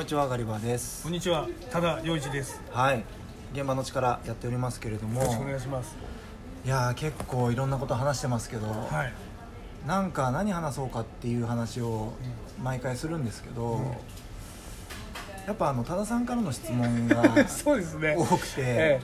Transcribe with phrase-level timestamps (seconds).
[0.00, 1.02] こんにちはガリバーです。
[1.02, 2.62] こんにちは多田洋一です。
[2.70, 3.04] はい。
[3.52, 5.20] 現場の力やっておりますけれども。
[5.20, 5.94] よろしくお願いします。
[6.64, 9.12] いやー結構いろんなこと話してますけど、はい。
[9.86, 12.14] なんか何話そうかっていう話を
[12.62, 13.84] 毎回するんですけど、うん。
[15.46, 18.16] やっぱあの多田さんからの質問が そうですね。
[18.18, 19.00] 多くて、え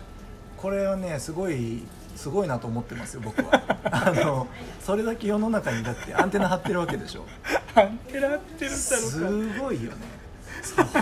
[0.57, 1.83] これはねすごい
[2.15, 3.63] すごいなと思ってますよ僕は。
[3.93, 4.47] あの
[4.81, 7.27] それだけ世の中にだってアンテナ張ってるわけでしょ。
[7.77, 9.61] え アンテナ張ってるんだろすうか。
[9.61, 10.16] ごいよね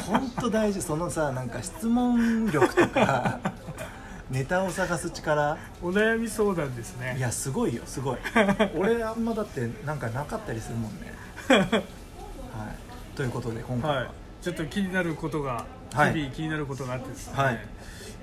[0.07, 0.83] 本当大事。
[0.83, 3.39] そのさなんか質問力とか
[4.31, 5.57] ネタを探す力。
[5.83, 7.15] お悩み相談ですね。
[7.19, 8.19] いやすごいよすごい。
[8.77, 11.13] 俺あんまだってなんかなかったりするもんね。
[11.49, 13.17] はい。
[13.17, 14.09] ということで今回は、はい。
[14.43, 16.15] ちょっと気になることが日はい。
[16.23, 17.59] 々気になることがあってですね、はい。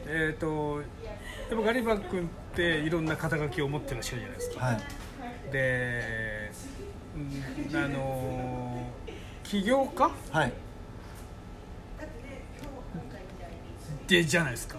[0.07, 0.81] えっ、と
[1.49, 2.23] やっぱガリバー君っ
[2.55, 4.65] ていろんな肩書きを持ってらっしゃるじゃないですか。
[4.65, 4.81] はい。
[5.51, 6.51] で
[7.15, 9.11] うんあのー
[9.43, 10.53] 起業家はい
[14.11, 14.77] でじゃないですか。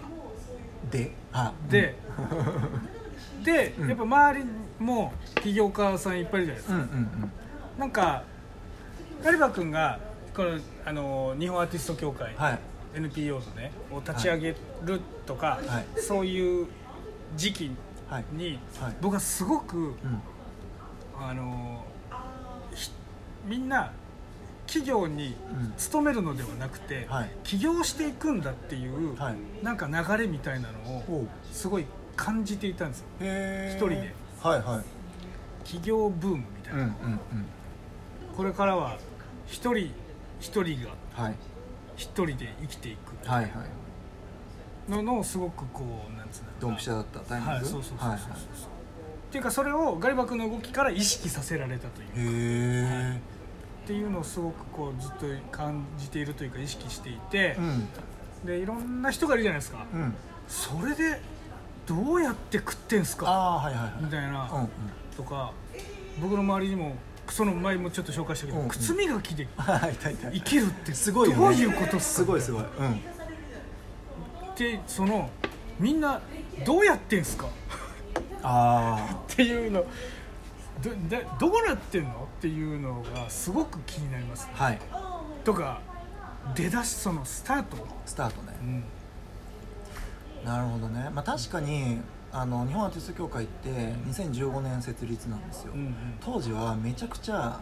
[0.91, 1.95] であで、
[3.43, 3.89] で、うん。
[3.89, 4.45] やっぱ周り
[4.79, 6.89] も起業家さんいっぱいいるじゃないですか、うんうんう
[7.25, 7.31] ん。
[7.79, 8.23] なんか
[9.23, 9.99] ガリバ君が
[10.35, 12.59] このあの日本アーティスト協会、はい。
[12.95, 15.99] NPO のねを立ち上げるとか、はい。
[15.99, 16.67] そういう
[17.35, 17.71] 時期
[18.07, 18.25] はい。
[18.33, 18.95] に、はい。
[19.01, 19.95] 僕はすごくうん。
[21.19, 21.85] あの
[22.73, 22.91] ひ
[23.45, 23.91] みんな
[24.73, 27.29] 企業にうん勤めるのではなくて、はい。
[27.43, 29.35] 起業していくんだっていう、はい。
[29.61, 31.85] なんか流れみたいなのをすごい
[32.15, 33.05] 感じていたんですよ。
[33.19, 34.15] 一人で。
[34.41, 34.83] はいはい。
[35.63, 37.19] 起業ブームみたいな、うんうんうん。
[38.35, 38.97] これからは
[39.45, 39.91] 一人
[40.39, 41.35] 一人がはい。
[41.95, 43.29] 一人で生きていく。
[43.29, 43.51] はいはい。
[44.91, 47.53] ののすごくこうなんつうのドンピシャだったタイミング？
[47.53, 53.21] はいそうそうそうそうそう、はいっていうかそれをガリバ君の動きから意識させられたというはい
[53.83, 57.87] っていうのをすごくこうずっと感じているというか意識していてう、ん。
[58.45, 60.13] でいろんな人がいるじゃないですか、うん。
[60.47, 61.21] それで
[61.85, 63.27] どうやって食ってんすか？
[63.29, 64.03] ああはいはいはい。
[64.03, 64.69] みたいな、うんうん。
[65.17, 65.51] とか
[66.21, 66.95] 僕の周りにも
[67.29, 68.69] その前もちょっと紹介したけど、うんうん。
[68.69, 69.47] 靴磨きで
[70.33, 72.23] 生きるってすごいどういうことっすか？
[72.23, 73.01] すごいすごいうん。
[74.55, 75.29] でその
[75.79, 76.21] みんな
[76.65, 77.47] どうやってんすか？
[78.43, 79.85] あ っていうの
[80.83, 82.09] どでどうなってんの？
[82.09, 84.79] っていうのがすごく気になりますあはい。
[85.43, 85.81] とか
[86.55, 88.57] 出だしそのスタート、スタートね。
[88.61, 88.83] うん。
[90.45, 91.09] なるほどね。
[91.13, 91.99] まあ確かに
[92.31, 95.95] あの日本アーティスト協会って2015年設立なんですよ、うんうん。
[96.19, 97.59] 当時はめちゃくちゃ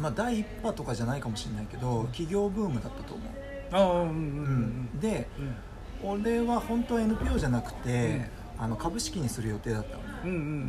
[0.00, 3.28] まあ第一波とかじゃないかもしれないけど企業ブームだったと思う、
[3.72, 5.00] ああうんうんうんうん。
[5.00, 6.10] でうん。
[6.10, 8.28] 俺は本当は NPO じゃなくて、
[8.58, 10.02] あの株式にする予定だったの。
[10.02, 10.05] ね、うんうんうん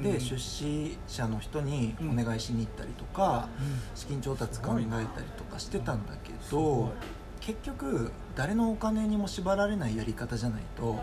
[0.02, 3.48] で出資者の人にお願いしに行ったりとか、
[3.96, 6.94] 資金調達考えたりとかしてたんだけど
[7.40, 11.00] 結局誰のお金にも縛られないやり方じゃないと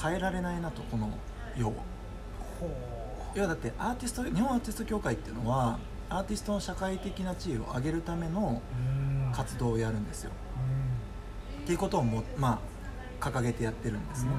[0.00, 1.10] 変えられないなとこの
[1.56, 1.74] 世を。
[2.60, 2.70] ほ
[3.36, 5.78] いやだってアーティスト日本アーティスト協会っていうのは
[6.08, 8.62] アーティストの社会的な地位を上げるための
[9.32, 10.30] 活動をやるんですよ。
[11.62, 12.60] っていうことをもま
[13.20, 14.30] あ掲げてやってるんですね、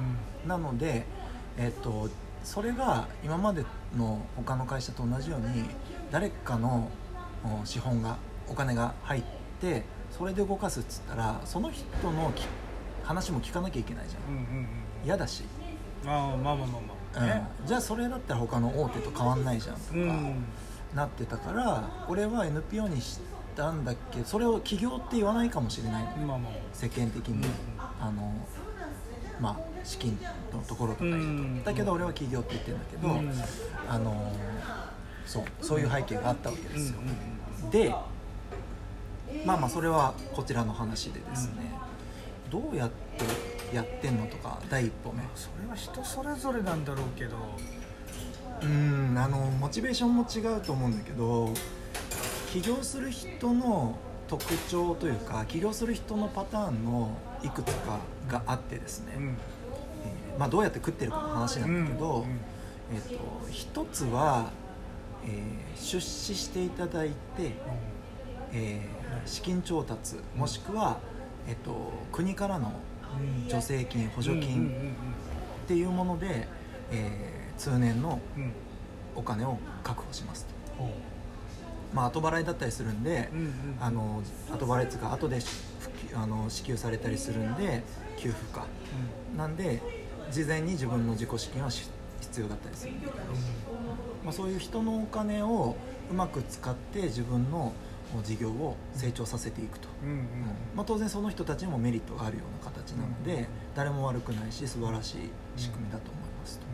[0.46, 1.04] なので、
[1.58, 2.08] えっと、
[2.46, 3.64] それが今まで
[3.98, 5.64] の他の会社と同じように
[6.12, 6.88] 誰かの
[7.44, 8.16] お資本が
[8.48, 9.22] お金が入っ
[9.60, 9.82] て
[10.16, 12.46] それで動かすっつったらその人のき
[13.02, 14.66] 話も聞かなきゃいけないじゃん。
[15.04, 15.42] 嫌だし、
[16.06, 17.26] ああまあまあまあまあうん。
[17.26, 20.44] ねじゃあそれだったら他の大手と変わんないじゃんとか、うん。
[20.94, 23.20] なってたから俺は NPO にし
[23.56, 26.26] たんだけどそれを起業って言わないかもしれないの。
[26.26, 26.52] まあまあ。
[26.72, 27.50] 世間的に、うん。
[27.78, 28.32] あの
[29.40, 30.18] まあ資金
[30.52, 31.64] のところとか言うと、うん。
[31.64, 33.32] だけど俺は起業って言ってるんだけど、うん。
[33.88, 34.32] あの
[35.26, 36.98] そうそういう背景があったわけですよ、
[37.62, 37.70] うん。
[37.70, 37.94] で
[39.44, 41.72] まあまあそれはこちらの話でですね、
[42.50, 45.22] どうやってやってんのとか第一歩目。
[45.34, 47.36] それは人それぞれなんだろうけど。
[48.62, 51.52] うんあのモチベーションも違うと思うんだけど
[52.50, 53.98] 起業する人の
[54.28, 57.10] 特徴というか起業する人のパターンの
[57.42, 57.98] いくつか
[58.28, 59.24] があってですね、うん。
[59.24, 62.40] えーまあ、どうやって食ってるかの話なんだけど、うん
[62.92, 64.50] えー、と一つは、
[65.24, 67.14] えー出資していただいて、
[68.52, 70.98] えー資金調達もしくは、
[71.48, 72.72] えー、と国からの
[73.44, 73.48] うん。
[73.48, 74.94] 助成金補助うんうん金
[75.64, 76.48] っていうもので、
[76.90, 78.42] えー通年のうん。
[78.42, 78.52] うん
[79.18, 80.92] お金を確保しますと、ほ
[81.94, 83.50] まあ、後払いだったりするんで、ううんうん。
[83.80, 84.22] あの
[84.52, 85.40] 後払いつか後で
[86.14, 87.82] あの支給されたりするんで
[88.16, 88.66] 給付か。
[89.36, 89.82] なんで
[90.30, 91.88] 事前に自分の自己資金はし
[92.20, 92.92] 必要だったりする。
[92.92, 93.00] ん。
[93.00, 93.18] だけど、
[94.24, 95.76] まあ、そういう人のお金を
[96.10, 97.72] うまく使って自分の
[98.24, 100.26] 事業を成長させていくと、うんうん。
[100.74, 105.16] まあ、当然その人たちにもメリットがあるような形なので、誰も悪くないし素晴らしい
[105.56, 106.66] 仕組みだと思いますと、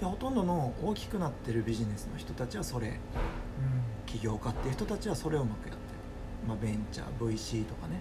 [0.00, 3.00] でほとんどの大きくなってるビジネスの人たちはそれ
[4.06, 5.78] 起業家っていう人たちはそれをうまくやってる、
[6.46, 8.00] まあ、ベンチャー VC とかね、うん、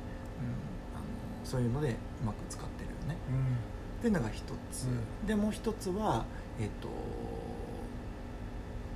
[0.96, 1.04] あの
[1.44, 3.18] そういうのでうまく使ってるよね。
[4.00, 5.28] っていうのが一つ、うん。
[5.28, 6.26] でもう一つは
[6.60, 6.88] えっと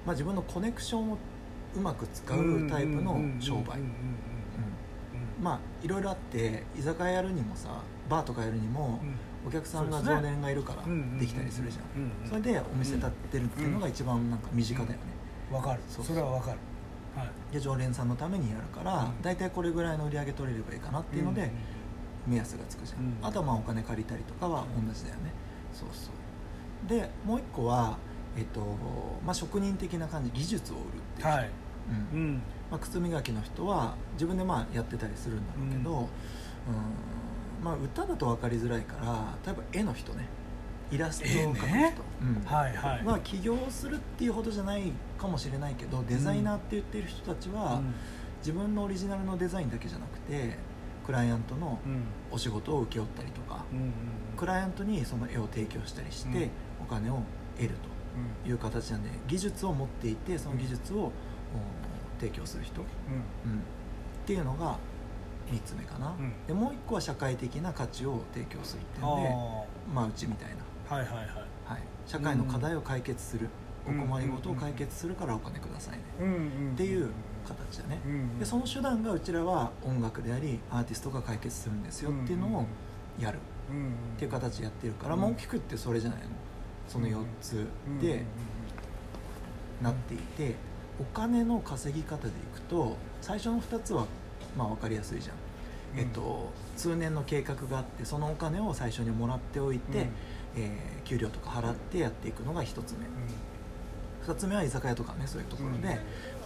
[0.05, 1.17] まあ自分のコネクションを
[1.75, 3.79] うまく使うタイプの商売
[5.41, 8.99] まあいろいろあって居酒屋やるにもさバーとかやるにも
[9.47, 10.83] お客さんが常連がいるから
[11.19, 14.97] できたりするじゃん、それでお店立ってるっていうのが一番なんか身近だよね、
[15.51, 16.59] わかるそれはわかるはい
[17.51, 19.21] で常連さんのためにやるからうん。
[19.21, 21.51] 大体これぐらいの売り上げ取れればいいかなっていうので
[22.27, 23.17] 目安がつくじゃん、うん。
[23.21, 25.33] あとはまあお金借りたりとかは同じだよね。
[25.73, 26.11] そうそ
[26.85, 26.89] う。
[26.89, 27.97] でもう一個は
[28.37, 28.61] えっと
[29.25, 31.49] まあ職人的な感じ技術を売るっていう人、はい。
[32.13, 32.19] うん。
[32.19, 32.41] うん。
[32.69, 36.07] まあ、靴磨きの人は自分でまあやってたりするんだろうけど、うん。
[37.63, 40.27] まあ、歌だと分かりづらいから例えば絵の人ね
[40.91, 41.95] イラストを描く人、絵ね。
[42.21, 42.43] うん。
[42.45, 43.03] はいはい。
[43.03, 47.93] まあ起業するっていうほどじゃないかもしれないけどデザイナーって言ってる人たちは、うん。
[48.39, 50.57] 自分のオリジナルのデザインだけじゃなくて
[51.05, 52.03] クライアントのうん。
[52.31, 53.93] お仕事を請け負ったりとか、うんうん
[54.37, 56.49] クライアントにその絵を提供したりして、うん。
[56.81, 57.21] お金を
[57.55, 57.75] 得る
[58.43, 61.11] という形なんで技術を持っていてその技術を、お
[62.19, 62.87] 提供する人、うん。
[62.87, 63.61] うん、っ
[64.25, 64.77] ていうのが
[65.51, 66.33] 3つ目かな、うん。
[66.47, 69.93] でもう1個は社会的な価値を提供するっていうあのでー。
[69.93, 70.60] まあうちみたいな、
[70.91, 71.25] はいはいはい。
[71.65, 73.47] はい、社会の課題を解決する、
[73.87, 74.01] うん。
[74.01, 76.03] お困りごとを解決するからお金くださいね、
[76.73, 77.09] っていう
[77.47, 82.65] 形だね、うんでその手段がうちらは音楽でありアーティストが解決するんですよっていうのを
[83.17, 83.37] やる。
[83.37, 85.21] っていう形でやってるから、うん。
[85.21, 86.25] まあ大きくってそれじゃないの。
[86.89, 87.65] その4つ
[88.01, 88.25] で
[89.81, 90.55] なっていて
[90.99, 94.07] お金の稼ぎ方でいくと最初の2つは
[94.57, 95.35] まあ分かりやすいじゃん、
[95.93, 95.99] うん。
[96.01, 100.09] えっと、通年の計画があってそのお金を最初にもらっておいて、うん
[100.55, 102.99] えー給料とか払ってやっていくのが1つ目。
[104.31, 105.83] 2つ目は居酒屋とかねそういうところで、うん。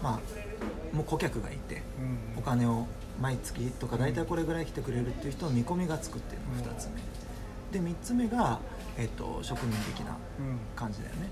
[0.02, 2.06] まあもう顧客がいてうん。
[2.06, 2.08] う
[2.38, 2.88] んお金を
[3.22, 6.90] 毎月とか大体これぐらい来てくれるっていう人の見込みがつくっていうのが2つ
[7.74, 7.80] 目。
[7.80, 8.60] で3つ目が、
[8.98, 10.58] えっと、職人的なうん。
[10.76, 11.30] 感じだよね、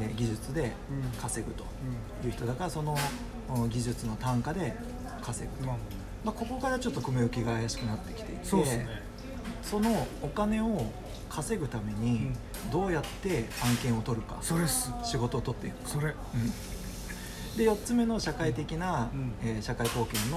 [0.00, 1.20] うん、で技術でうん。
[1.20, 1.64] 稼ぐと
[2.22, 2.96] ういう人だからその
[3.48, 4.74] お技術の単価で
[5.20, 5.76] 稼ぐと、んまあ。
[6.24, 9.02] まあ、ここからちょっと雲行きが怪しくなってきていてそうですね
[9.68, 10.86] そのお金を
[11.28, 12.30] 稼ぐために
[12.70, 14.92] どうやって案件を取るか、それっす。
[15.04, 15.88] 仕事を取っていくか。
[15.88, 16.06] それ。
[16.06, 16.16] うん。
[17.58, 19.32] で4つ目の社会的な、うん。
[19.42, 20.36] えー社会貢献の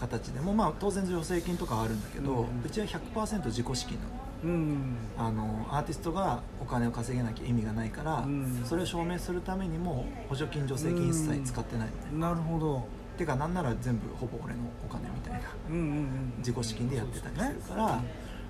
[0.00, 4.10] 形でも、まあ、当然助成金とかはあるんだけど、ううんちは100%自己資金なの。
[4.44, 4.96] うん。
[5.16, 8.62] あのアーティストがお金を稼げなきゃ意味がないから、うん。
[8.64, 12.88] それを証明するためにも補助金助成金一切使ってないのね、なるほど。
[13.16, 15.40] てかなんなら全部ほぼ俺のお金みたいな
[15.70, 16.34] うんうんうん。
[16.38, 17.98] 自己資金でやってたりするから、そう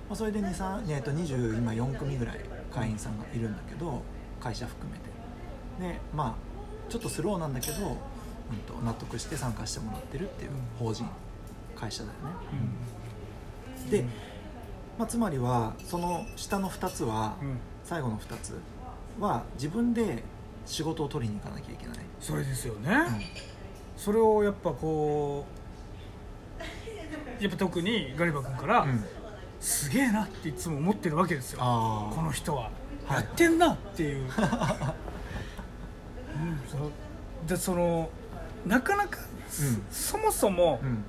[0.07, 2.39] まあ、それで23、えっと20今4組ぐらい
[2.73, 4.01] 会員さんがいるんだけど
[4.39, 5.07] 会社含めて。
[5.79, 11.05] でまあちょっとスローなんだけど、うん、と納得して参加してもらってるっていう法人
[11.75, 12.19] 会社だよね、
[13.83, 13.89] うん。
[13.89, 14.05] で、
[14.97, 17.57] まあ、つまりはその下の2つは、うん。
[17.83, 18.59] 最後の2つ
[19.19, 20.23] は自分で
[20.65, 23.05] 仕事を取りに行かなきゃいけない、それですよね、うん。
[23.95, 25.45] それをやっぱこ
[27.39, 29.05] うやっぱ特にガリバ君から、うん
[29.59, 31.59] すげえなっていつも思ってるわけですよ。
[31.59, 32.69] この人は。
[33.05, 33.13] はい。
[33.15, 34.29] やってんなっていう、
[36.35, 38.09] うん、でその
[38.65, 39.83] なかなか、うん。
[39.91, 41.03] そもそも、うん。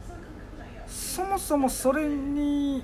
[0.87, 2.83] そもそもそれに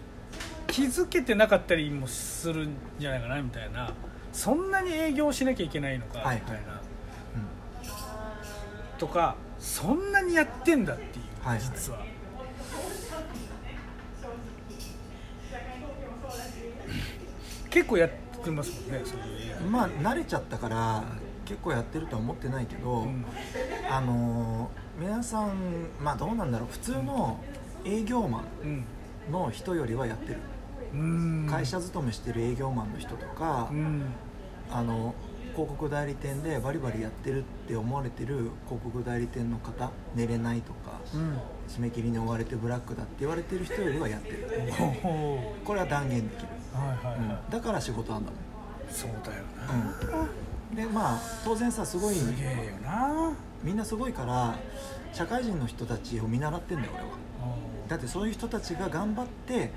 [0.66, 3.92] 気づけてなかったりもするんじゃないかなみたいな。
[4.33, 6.40] そんなに営業しなきゃいけないのかみはい。
[6.40, 6.75] たいな、う
[8.97, 8.99] ん。
[8.99, 11.61] とかそんなにやってんだっていう、はいはい。
[11.61, 12.00] 実は
[17.75, 18.11] 結構やっ
[18.45, 21.02] てますもんねそういう営業まあ慣れちゃったから
[21.45, 23.25] 結構やってるとは思ってないけど、うん。
[23.90, 27.40] あのー皆さんまあどうなんだろう普通の
[27.85, 28.85] 営業マうん。
[29.28, 30.40] ンの人よりはやってる、
[30.95, 31.47] うん。
[31.50, 34.04] 会社勤めしてる営業マンの人とか、うん。
[34.71, 35.14] あの
[35.54, 41.38] 広告代理店でバリバリやってるって思われてる広告代理店の方寝れないとかうん。
[41.68, 44.49] 締め切りに追われてブラックだって言われてる人よりはやってる。
[45.64, 47.50] これは断言できる、はいはいはい、うん。
[47.50, 48.40] だから仕事あんだもん。
[48.90, 50.28] そうだよな、
[50.70, 53.32] うん、でまあ当然さすごいすげえよな。
[53.62, 54.54] みんなすごいから
[55.14, 57.08] 社会人の人たちを見習ってんだよ俺は。
[57.88, 59.70] だってそういう人たちが頑張って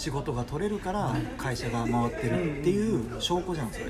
[0.00, 3.84] 仕事が取れるから会社が回ってるっていう証拠じゃんそれ。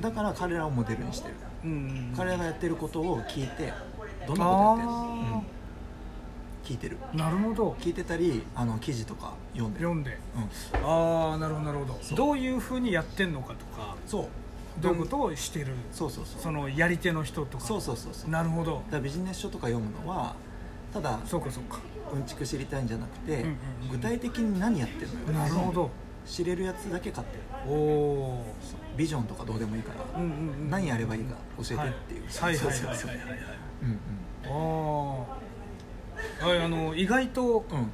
[0.00, 1.34] だから彼らをモデルにしてる。
[1.64, 3.72] うん彼らがやってることを聞いて
[4.28, 5.42] どんなことやってんの、あ
[6.62, 6.98] 聞いてる。
[7.14, 7.76] なるほど。
[7.80, 10.18] 聞いてたりあの記事とか読んでる、読んで。
[10.36, 11.98] うん、ああなるほどなるほど。
[12.14, 14.26] どういうふうにやってんのかとかそう。
[14.80, 15.74] どういうことをしてる？
[15.90, 16.42] そうそうそう。
[16.42, 17.64] そのやり手の人とか。
[17.64, 18.30] そうそうそうそう。
[18.30, 18.84] なるほど。
[18.88, 20.36] らビジネス書とか読むのは
[20.94, 21.80] ただそうかそうか
[22.12, 23.44] うんちく知りたいんじゃなくて、
[23.90, 25.38] 具体的に何やってるのよ。
[25.38, 25.90] なるほど。
[26.26, 27.36] 知れるやつだけ買って。
[27.36, 28.44] るおお
[28.96, 30.32] ビジョンとかどうでもいいから、うんうんう
[30.66, 30.70] ん。
[30.70, 31.76] 何やればいいか教えてっ
[32.08, 32.56] ていう、はい。
[32.56, 33.10] そうそうそう
[34.46, 34.48] あ
[36.42, 37.78] あはいあの意外とうん。
[37.78, 37.92] うん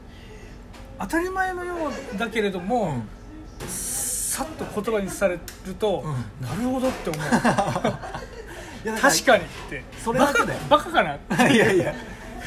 [0.98, 1.74] 当たり前のよ
[2.14, 3.68] うだけれども、うん。
[3.68, 6.02] さっと言葉にされると、
[6.40, 7.22] うなるほどって思う。
[8.98, 9.84] 確かにって。
[10.02, 10.60] それだけだよ。
[10.70, 11.94] バカバカかな いやいや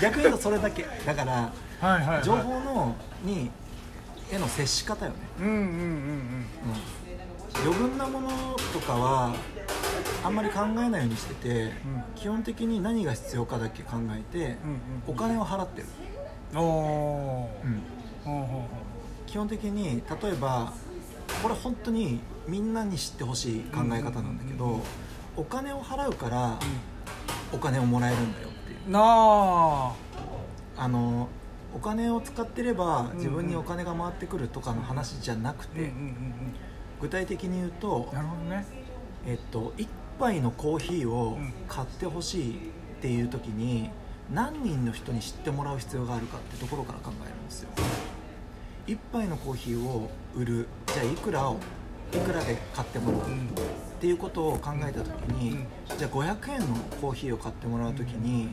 [0.01, 0.85] 逆に言うとそれだけ。
[1.05, 1.51] だから
[1.81, 3.49] はいはい、はい、情報のに
[4.31, 6.45] への接し方よね、うんうんうんうん、
[7.63, 8.29] 余分なもの
[8.73, 9.33] とかは
[10.23, 11.71] あんまり考えないようにしてて、うん。
[12.15, 14.57] 基本的に何が必要かだけ考えて、うんうん
[15.07, 15.87] お金を払ってる、
[16.53, 16.59] うん。
[16.59, 17.81] おーうん
[19.25, 20.73] 基本的に例えば
[21.41, 24.83] これ本当にみんなに知ってほしい考え方なんだけど、うんうんうん。
[25.37, 26.59] お金を払うから
[27.53, 28.49] お金をもらえるんだよ
[28.87, 29.93] なあ。
[30.77, 31.27] あの
[31.75, 36.55] お金を使ってればん自分にお金が回ってくるとかの話じゃなくて、うんうんうん
[37.01, 38.65] 具体的に言うとうん、なるほどね。
[39.25, 39.87] えっと、1
[40.19, 41.53] 杯のコーヒーをうん。
[41.67, 43.89] 買ってほしいっていう時に
[44.33, 47.69] 何人の人に知ってもらう必要があるかってところから考えるんですよ。
[48.87, 51.57] 1杯のコーヒーを売るじゃあいくらを
[52.11, 53.47] いくらで買ってもらううん。
[53.47, 55.07] っていうことを考えた時
[55.37, 55.67] に、うん。
[55.97, 56.65] じゃあ500円の
[56.99, 58.49] コーヒーを買ってもらう時に、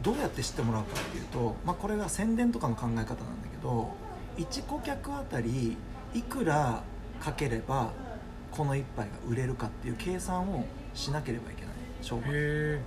[0.00, 3.14] どうやって知ってもらうかっていうと、まあ、これが宣伝とかの考え方なんだ
[3.50, 3.90] けど
[4.38, 5.76] 1顧客あたり
[6.14, 6.82] いくら
[7.20, 7.92] かければ
[8.50, 11.74] この1杯が売れるかっていう計算をしなければいけない。
[12.02, 12.20] 商売。
[12.20, 12.80] へえ。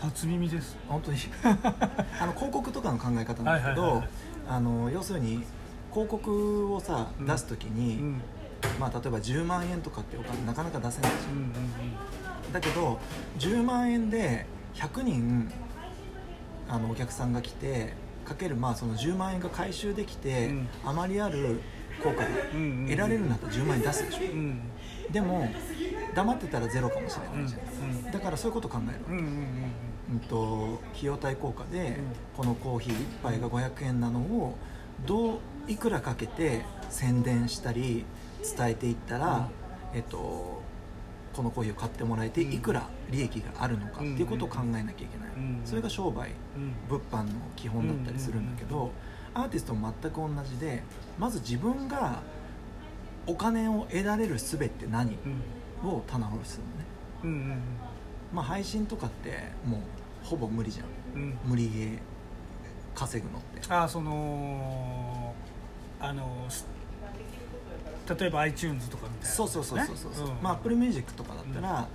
[0.00, 0.76] 初耳です。
[0.88, 1.18] 本当に。
[1.44, 4.02] あの広告とかの考え方なんだけど、
[4.90, 5.44] 要するに
[5.90, 7.26] 広告をさ、うん。
[7.26, 8.22] 出す時うに、ん。
[8.80, 12.52] まあ、例えば10万円とかってお金なかなか出せないじゃん。
[12.52, 12.98] だけど
[13.38, 15.52] 10万円で100人
[16.68, 17.94] あのお客さんが来て
[18.24, 20.68] かけるまあその10万円が回収できて、うん。
[20.84, 21.60] あまりある
[22.02, 22.28] 効果が
[22.86, 25.50] 得られるんだったら10万円出すでしょ、うでも
[26.14, 31.94] 黙ってたらゼロかもしれうんないじゃん、だからそういうこと考えるわけ、うんと費用対効果で、うん。
[32.36, 34.56] このコーヒー1杯が500円なのを
[35.06, 38.04] どういくらかけて宣伝したり
[38.56, 39.48] 伝えていったら、
[39.94, 40.57] えっと、
[41.32, 42.52] このコーヒーを買ってもらえてうん。
[42.52, 45.60] いくら利益があるのかっていうことを考えなきゃいけない、うん。
[45.64, 46.72] それが商売うん。
[46.88, 48.90] 物販の基本だったりするんだけど、
[49.34, 50.82] アーティストも全く同じで
[51.18, 52.20] まず自分が
[53.26, 55.16] お金を得られる術って何
[55.82, 55.88] うん。
[55.88, 56.84] を棚卸しするのね、
[57.22, 57.62] うんうん
[58.32, 59.80] まあ、配信とかってもう
[60.24, 60.86] ほぼ無理じゃん。
[61.44, 61.98] 無理ゲー
[62.94, 63.72] 稼ぐのって。
[63.72, 65.34] ああその
[66.00, 66.66] あのす
[68.08, 70.42] 例えば iTunes とかみたいなそうそうそうそうそう、ねん。
[70.42, 71.88] まあ Apple Music とかだったら、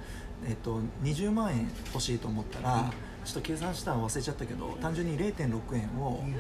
[0.45, 2.89] えっと20万円欲しいと思ったら、うん。
[3.25, 6.33] ちょっと計算したの忘れちゃったけど単純に0.6円を、うん。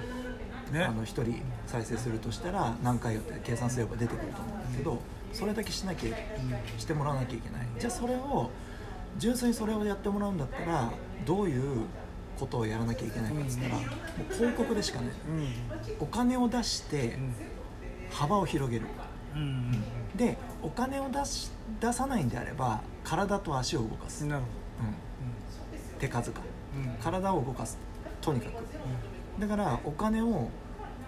[0.73, 0.83] ね。
[0.83, 4.99] あの1人再生するとしたら何回よって計算すれば出てくると思うんだけど、
[5.31, 6.15] それだけしなきゃ
[6.77, 7.67] してもらわなきゃいけない。
[7.79, 8.49] じゃあそれを
[9.17, 10.91] 純粋にそれをやってもらうんだったら
[11.25, 11.85] どういう
[12.39, 13.81] ことをやらなきゃいけないかっつったら、も
[14.29, 15.11] う広告でしかない。
[15.11, 15.53] うん。
[15.99, 17.17] お金を出して
[18.11, 18.85] 幅を広げる。
[18.85, 19.12] うんうん
[20.15, 24.41] でお金を出し出さないんであれば体と足を動かす、うん。
[25.99, 26.41] 手数か。
[27.01, 27.77] 体を動かす。
[28.21, 28.63] とにかく。
[29.39, 30.49] だからお金を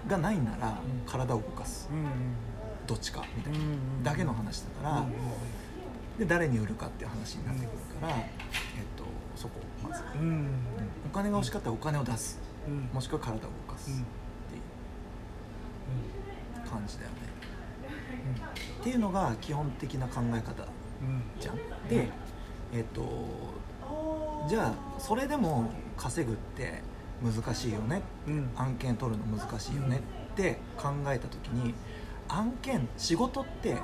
[0.08, 0.80] がないならん。
[1.06, 1.90] 体を動かす。
[2.88, 3.60] どっちかみたいな。
[3.60, 5.14] うんだけの話だから、うん
[6.18, 8.24] で誰に売るかっていう話になってくるから、えっ
[8.96, 9.04] と、
[9.36, 10.48] そこまず、うんうん
[11.06, 12.40] お金が欲しかったらお金を出す。
[12.68, 12.90] うん。
[12.94, 13.92] もしくは体を動かす。
[13.92, 13.98] うん。
[13.98, 14.00] っ
[14.50, 14.60] てい
[16.66, 17.35] う感じだよね
[18.80, 20.64] っていうのが基本的な考え方
[21.02, 21.56] うんじゃん。
[21.88, 22.10] で
[22.74, 23.02] えっと
[24.48, 26.82] じゃあそれでも稼ぐって
[27.22, 28.02] 難しいよね。
[28.28, 28.50] うん。
[28.56, 30.02] 案件取るの難しいよね
[30.34, 31.74] って考えた時に
[32.28, 33.78] 案件仕事って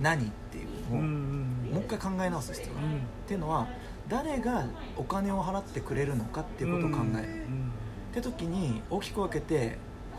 [0.00, 2.96] 何っていうのを、もう一回考え直す必要がある、うん。
[2.96, 3.68] っていうのは
[4.08, 4.66] 誰が
[4.96, 7.72] お金を払ってくれるのかっていうことを考える、うん
[8.08, 9.76] って時に大きく分けて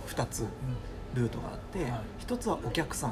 [0.08, 0.46] 2つ
[1.16, 2.02] ルートがあって、はい。
[2.26, 3.10] 1つはお客さん、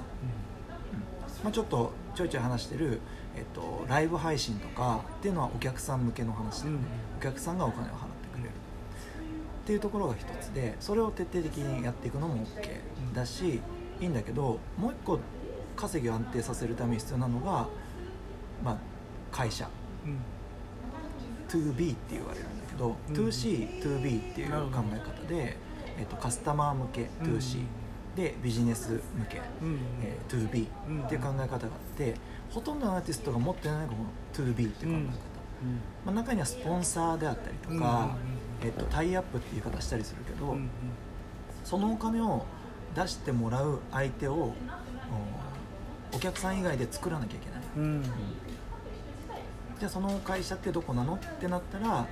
[1.44, 3.00] まあ、ちょっとちょいちょい話してる、
[3.36, 6.80] えっと、ライブ配信とかっていうのはお客さん向けの話で、うん
[7.18, 8.50] お客さんがお金を払ってくれる。
[8.50, 8.52] っ
[9.66, 13.60] ていうところが一つでそれを徹底的にやっていくのも OK だし
[14.00, 15.20] いいんだけどもう一個
[15.78, 17.68] 稼ぎを安定させるために必要なのが、
[18.64, 18.78] まあ、
[19.32, 19.70] 会社。
[20.06, 20.20] うん。
[21.48, 23.16] 2B って言われるんだけど、うん。
[23.16, 25.58] 2C2B っていう考え方で、
[25.98, 27.62] えっと、カスタマー向け 2C、
[28.18, 29.80] でビジネス向け、うん。
[30.02, 31.04] えー 2B うん。
[31.04, 32.16] っていう考え方があって
[32.50, 33.98] ほとんどのアーティストが持ってないのがこ
[34.40, 35.10] の 2B っていう考え方、うん。
[36.06, 38.18] まあ、中にはスポンサーであったりとうんか、
[38.64, 40.70] えっと、タイアップっていう言い方したりするけど、うんうん
[41.64, 42.46] そのお金を
[42.96, 44.56] 出してもらう相手をお
[46.16, 48.04] お客さん以外で作らなきゃいけない、うん。
[49.78, 52.08] じゃあその会社ってどこなのってなったら、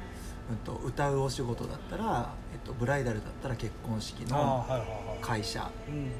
[0.49, 4.89] うん、と歌うお仕事だったら、えっと、ブライダルだったら結婚式のはいはいはい
[5.21, 5.69] 会社、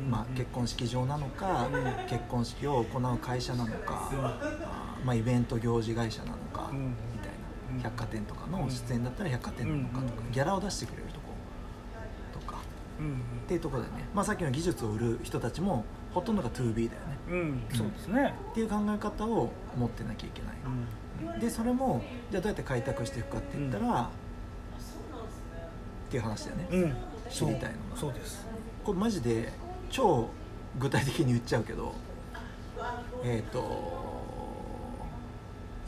[0.09, 1.83] まあ、結婚式場なのか、うん。
[2.07, 4.09] 結婚式を行う会社なのか、
[5.03, 7.29] まあ、イベント行事会社なのか、うんみたい
[7.71, 7.83] うんな。
[7.83, 11.25] 百貨店とかの出演だったら百貨店なのかとか、うんギャラを出してくれるとこ。
[12.33, 12.57] とか。
[12.99, 17.17] うんっていうところだよね、まあ、さっきの技術を売る人たちもほとんどが 2B だよね。
[17.29, 17.39] うん。
[17.39, 17.61] うん。
[17.71, 18.33] そうですね。
[18.51, 24.09] っていう考え方を持ってなきゃいけない、でそれもじゃあどうやって開拓していくかって言ったら、っ
[26.09, 26.95] ていう話だよね、
[27.29, 27.97] 知りたいのが。
[27.97, 28.45] そうです
[28.85, 29.51] これマジで
[29.89, 30.29] 超
[30.77, 31.93] 具体的に言っちゃうけど
[33.23, 34.05] えっ、と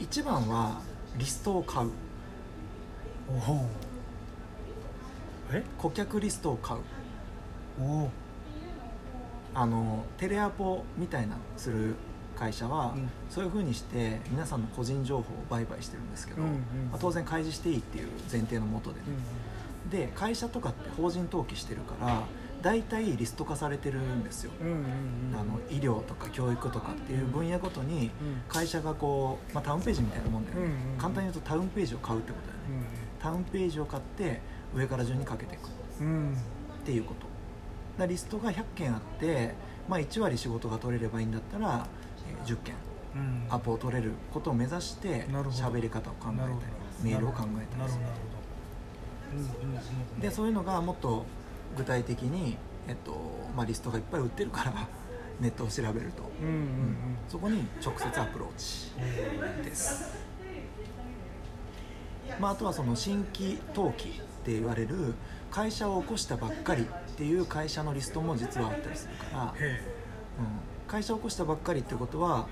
[0.00, 0.80] 一番は
[1.16, 1.90] リストを買う。
[3.30, 3.66] おお
[5.52, 5.62] え？
[5.76, 6.80] 顧客リストを買う。
[7.80, 8.10] おお
[9.54, 11.94] ああのテレアポみたいなする
[12.36, 13.10] 会社は、うん。
[13.30, 16.54] そういうふうにして皆さんの個人情報を売買してるんですけど、うんうん
[16.90, 19.06] まあ当然開示していいっていう前提のもとでね、
[19.90, 22.22] で会社とかって法人登記してるから
[22.62, 24.82] 大体リスト化されてるんですよ、うんうんうん
[25.34, 30.98] あの医療とか教育とかっていう分野ごとにうん会社がこう、まあ、タウンページみたいなもんだよね、うんうんうん。
[30.98, 32.86] 簡単に言うとタウンページを買うってことだよね、
[33.20, 34.40] タウンページを買って
[34.74, 35.68] 上から順にかけていく。
[35.68, 36.06] っうん。
[36.06, 36.36] うん
[36.84, 37.20] ていうこと。
[37.20, 37.30] だか
[37.98, 39.54] らリストが100件あって、
[39.88, 41.86] まあ、1割仕事が取れればいいんだったら、
[42.26, 42.74] えー10件。
[43.14, 43.46] うん。
[43.50, 46.52] アポを取れることを目指して喋り方を考えたり
[47.02, 48.04] メールを考えたりする。
[50.20, 51.26] でそういうのがもっと
[51.76, 52.56] 具体的に、
[52.88, 53.12] えっと
[53.56, 54.72] まあ、リストがいっぱい売ってるから
[55.40, 56.96] ネットを調べると、うんうんうん。
[57.28, 58.92] そこに直接アプローチ
[59.62, 60.14] です、
[62.40, 64.12] まあ、あとはその新規登記っ
[64.44, 65.14] て言われる
[65.50, 69.80] 会社を起こしたばっかりっていう会社のリストも実はあったりするから、へ
[70.38, 72.48] うん、会社を起こしたばっかりってことは、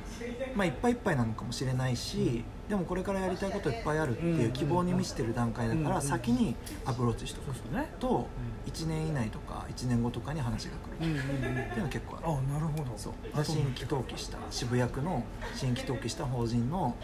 [0.54, 7.58] まあ、いっぱいいっぱいなのかもしれないし、でもこれからやりたいこといっぱいあるっていう希望に満ちてる段階だかうんら先にアプローチしておく
[8.00, 8.28] と
[8.66, 10.96] 1年以内とか1年後とかに話が来る。
[10.96, 12.26] っていうのは結構ある。
[12.26, 12.92] あなるほど。
[12.96, 13.44] そう。
[13.44, 15.22] 新規登記した渋谷区の
[15.54, 16.96] 新規登記した法人の、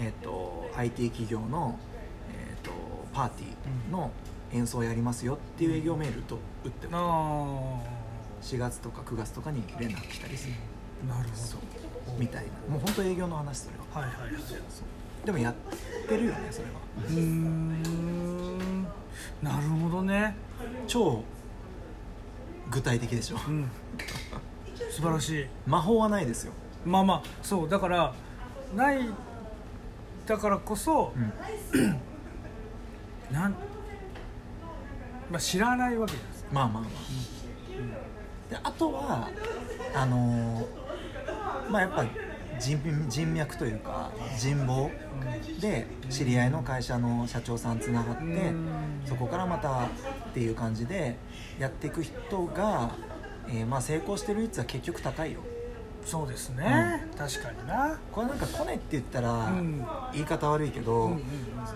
[0.00, 1.78] えー、と IT 企業の、
[2.32, 2.70] えー、と
[3.12, 4.10] パーティーの
[4.52, 7.80] 演奏をやりますよっていう営業メールと打っておくとあ
[8.42, 10.54] 4月とか9月とかに連絡来たりする。
[11.10, 12.18] あなるほど。
[12.18, 12.72] みたいな。
[12.72, 14.00] もう本当営業の話それは。
[14.00, 15.54] はいはいはいでもやっ
[16.08, 16.72] てるよねそれは。
[17.08, 18.84] うーん。
[19.42, 20.34] なるほどね。
[20.86, 21.22] 超
[22.70, 23.36] 具体的でしょ。
[23.48, 23.70] うん。
[24.90, 25.46] 素晴らしい。
[25.66, 26.52] 魔法はないですよ、
[26.84, 27.68] まあまあそう。
[27.68, 28.12] だから
[28.74, 29.08] ない
[30.26, 31.32] だからこそうん、
[33.34, 33.52] なん、
[35.30, 36.92] まあ、知らないわけです、まあまあまあ。
[38.50, 39.28] であとは
[39.94, 42.04] あのーまあやっぱ
[42.60, 44.90] 人人脈というか人望。
[45.60, 48.66] で知り合いの会社の社長さんつながってうん。
[49.04, 49.88] そこからまたっ
[50.34, 51.16] ていう感じで
[51.58, 52.90] やっていく人が、
[53.48, 55.40] えーまあ、成功してる率は結局高いよ。
[56.04, 57.98] そうですね、確かにな。
[58.10, 59.84] これなんかコネって言ったらうん。
[60.12, 61.22] 言い方悪いけど、うんうん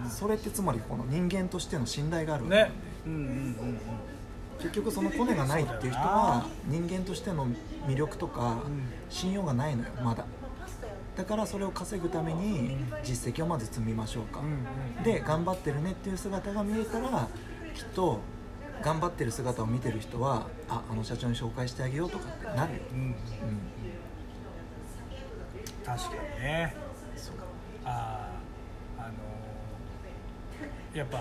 [0.09, 2.70] それってつまりこの人間としての信頼があるね。
[3.07, 3.79] うんうんうん
[4.59, 7.47] 結局そのコネがないっていう人は人間としての
[7.87, 8.83] 魅力とかうん。
[9.11, 10.25] 信用がないのよまだ
[11.16, 14.50] だからそれを稼ぐために実績をまず積みましょうか、うんう
[15.00, 17.29] んで頑張ってるねっていう姿が見えたら
[17.74, 18.20] きっと
[18.83, 23.14] 頑張ってる姿を見てる人はああの社長に紹介してあげようとかってなるよ、うんうんうん、
[25.85, 26.74] 確かにね。
[27.16, 27.35] そう。
[27.85, 31.18] あーあのーやっぱ、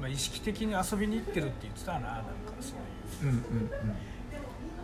[0.00, 2.24] まあ、意識的に遊びに行ってるって言ってたななんか
[2.60, 2.74] そ
[3.22, 3.32] ういう。
[3.32, 3.70] うんうんうん。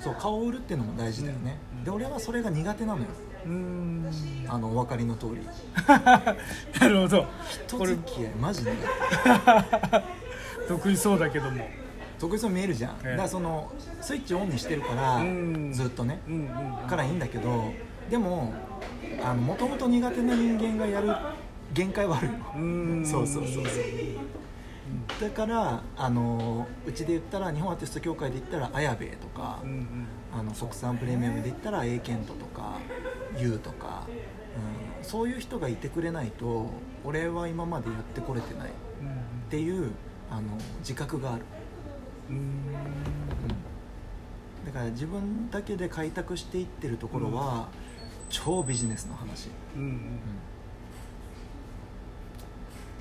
[0.01, 1.85] そう顔を売るっていうのも大事だよね、うん。
[1.85, 3.07] で俺はそれが苦手なのよ
[3.47, 4.11] うーん。
[4.49, 5.41] あのお分かりの通り。
[5.87, 7.27] なるほど。
[7.67, 11.67] 人付き合いマジ苦手得意そうだけども。
[12.19, 13.11] 得意そうに見えるじゃん、ええ。
[13.11, 15.73] だからそのスイッチオンにしてるから、うん。
[15.73, 16.89] ずっとね、うんうんうん。
[16.89, 17.73] からいいんだけど
[18.11, 18.53] でも
[19.47, 21.09] もともと苦手な人間がやる
[21.73, 22.33] 限界はあるよ。
[23.05, 23.65] そうそうそうそう。
[25.21, 30.07] だからあのうちで言ったら日本アーティスト協会で言ったら綾部とか、うんうん。
[30.33, 32.79] あの国産プレミアムで言ったら A ケントとか
[33.39, 34.07] U とか、
[34.99, 36.71] うん、そういう人がいてくれないと
[37.05, 38.71] 俺は今までやってこれてない、
[39.01, 39.15] うんうん。
[39.15, 39.17] っ
[39.51, 39.91] ていう
[40.31, 40.43] あの
[40.81, 41.45] 自覚がある、
[42.31, 42.37] うん。
[42.37, 42.43] うん。
[44.67, 47.69] だから自分だけで開拓していってるところは、
[48.31, 49.89] 超ビジネスの話、うんうん。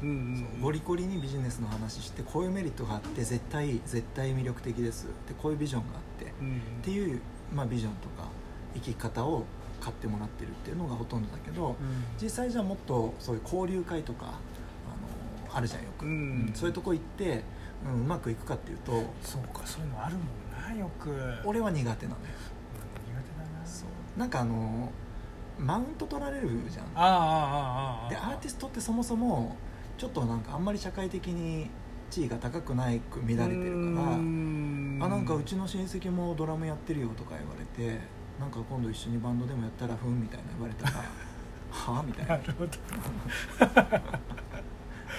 [0.04, 0.10] うん。
[0.58, 6.58] うんゴリゴリにビジネスの話してこういうメリットがあって絶対絶対魅力的ですでこういうビジョンがあって、うん。
[6.58, 7.22] っていう、
[7.54, 8.28] まあ、ビジョンとか
[8.74, 9.46] 生き方を
[9.84, 11.76] 買ってもらってるっていうのがほとんどだけど、うん。
[12.22, 14.30] 実際じゃあもっとそういう交流会とかあ
[15.52, 16.52] のあるじゃんよく、うん。
[16.54, 17.44] そういうとこ行って、
[17.86, 18.92] うん、うまくいくかっていうと
[19.22, 21.12] そうかそういうのあるもんなよく。
[21.46, 22.24] 俺は苦手なのよ。
[23.08, 23.66] 苦手だな。
[23.66, 24.20] そう。
[24.20, 24.92] なんかあの
[25.60, 26.86] マウント取られるじゃん。
[26.86, 29.56] ああああでアーティストってそもそも
[29.98, 31.70] ちょっとなんかあんまり社会的に
[32.10, 38.00] 地位が高くないく見られてるからあなんかうちの親戚もドラムやってるよとか言われて
[38.40, 41.04] なんか今度一緒にバンドでもやったらふんみたいな言われたら
[41.72, 42.38] はあみたいな。
[42.38, 42.72] なるほど。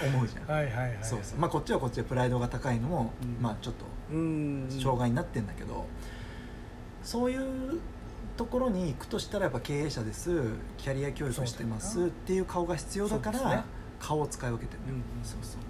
[0.07, 0.97] 思うじゃん、はいはいはい。
[1.01, 1.39] そうそう。
[1.39, 3.41] まあこっちはこっちでプライドが高いのも、うん。
[3.41, 4.67] まあちょっとうん。
[4.69, 5.85] 障害になってんだけど、
[7.03, 7.79] そういう
[8.37, 10.43] ところに行くとしたらやっぱ経営者です
[10.77, 12.13] キャリア教育してますそうだよな。
[12.13, 13.63] っていう顔が必要だからそうですね。
[13.99, 14.81] 顔を使い分けてる。
[14.81, 15.23] のよ、うんうん。
[15.23, 15.61] そうそう。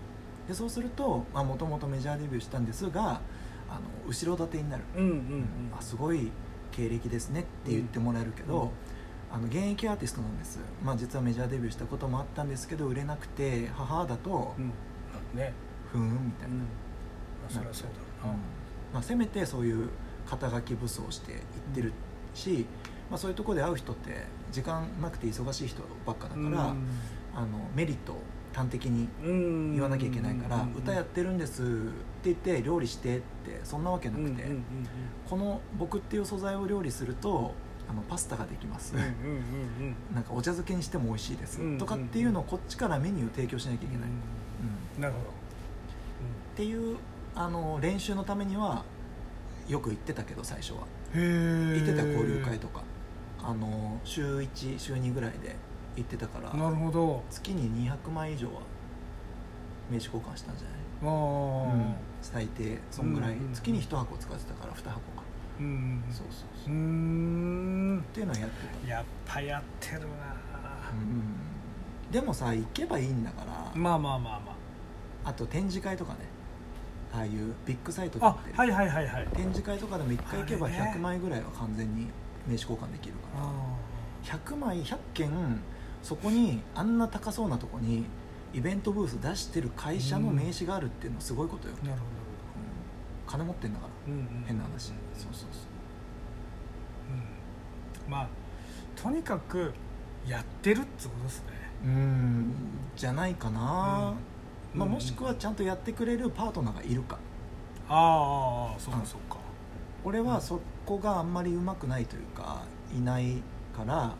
[0.47, 3.21] でそうするともともとメジャーデビューしたんですが
[3.69, 5.09] あの後ろ盾になる、うんうん。
[5.09, 5.47] うん。
[5.77, 6.31] あすごい
[6.75, 8.69] 経歴ですねって言ってもらえるけど、うん。
[9.35, 14.71] あの現役アーティストなんです、まあ、実はメジャーデビューしたこともあったんですけど売れなくて母だとうん。
[15.37, 15.53] ね。
[15.91, 16.59] ふーんみたいな、うん。
[16.59, 16.65] ま
[17.49, 18.33] あそりゃそうだろうな。
[18.93, 19.89] まあ、せめてそういう
[20.25, 21.39] 肩書き武装していっ
[21.73, 21.91] てる
[22.33, 22.65] し、
[23.09, 26.73] まあ、そういうところで会う人って時間なくて忙しい人ばっかだから、
[27.35, 28.21] あのメリットを
[28.55, 31.71] 端的にうん言わなきゃいけないから、うん歌やってるんですって
[32.25, 34.65] 言って料理してってそんなわけなくて、うんうんうん
[35.29, 37.51] この僕っていう素材を料理すると
[37.89, 39.11] あのパスタができます、うんうんうんう
[39.91, 39.95] ん。
[40.13, 44.15] なんかお茶漬けにしても美味しいです、うんとかっていうのをこっちからメニューを提供しなきゃいけない、うん
[44.95, 45.25] うんなるほど。
[45.25, 45.29] っ
[46.55, 46.97] ていう
[47.35, 48.83] あの練習のためには
[49.67, 50.79] よく行ってたけど最初は。
[51.13, 52.83] 行ってた交流会とか。
[53.43, 55.55] あの週1週2ぐらいで
[55.95, 57.23] 行ってたからなるほど。
[57.29, 58.61] 月に200枚以上は
[59.89, 60.77] 名刺交換したんじゃない？
[61.03, 61.95] ああ。
[62.21, 64.99] 最低そんぐらい、うんうん月に1箱使ってたから2箱か、
[65.59, 68.03] うんうんそうそううそう、っん。
[68.13, 70.05] ていうのをやってた、やっぱやってるな
[70.91, 74.55] うんでもさ行けばいいんだから、まあまあまあま
[75.23, 75.33] あ。
[75.33, 76.19] と展示会とかね。
[77.13, 78.59] ああいうビッグサイトあで売って。
[78.59, 79.27] はいはいはいはい。
[79.35, 80.93] 展示会とかでも1回行けばあれね。
[80.97, 82.07] 100枚ぐらいは完全に
[82.47, 83.43] 名刺交換できるから。
[83.45, 85.29] あ100枚100件
[86.05, 88.05] そこにあんな高そうなとこに
[88.53, 93.31] イベントブース出してる会社の名刺があるっていうのはすごいことよ、あなるほうん。
[93.31, 94.13] 金持ってんだから。
[94.13, 95.61] どうんうん変な話、うんそうそうそう。
[98.05, 98.11] うん。
[98.11, 98.27] まあ
[98.95, 99.73] とにかく
[100.27, 101.45] やってるってことですね。
[101.85, 102.53] うん。
[102.95, 104.13] じゃないかな、
[104.75, 104.79] うん。
[104.79, 107.17] まあ、もしくはちゃんとやってくれるパートナーがいるか。
[107.89, 109.05] ああああそうかうん。
[109.07, 109.37] そうか。
[110.03, 112.61] 俺はそこがあんまりうまくないというか
[112.95, 113.41] いない
[113.75, 114.13] から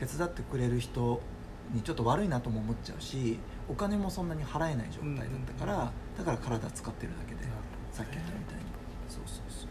[0.00, 1.20] 手伝ってくれる人
[1.72, 5.80] にちょっと悪いなとも思っちゃうしお金もそんなに払えない状態だったから、うん。
[5.82, 7.50] うんだから体使ってるだけでね。
[7.92, 8.64] さっき言ったみたいに。
[9.08, 9.68] そうそうそう。
[9.68, 9.70] っ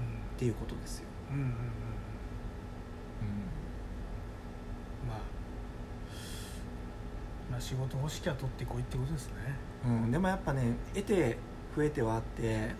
[0.00, 1.52] うんていうことですよ、うんうんうんう
[5.06, 5.18] まあ
[7.50, 9.34] まあ仕事欲しきゃ取ってこいってことですね。
[9.90, 11.38] んうん、でもやっぱね得て
[11.76, 12.70] 増えてはあって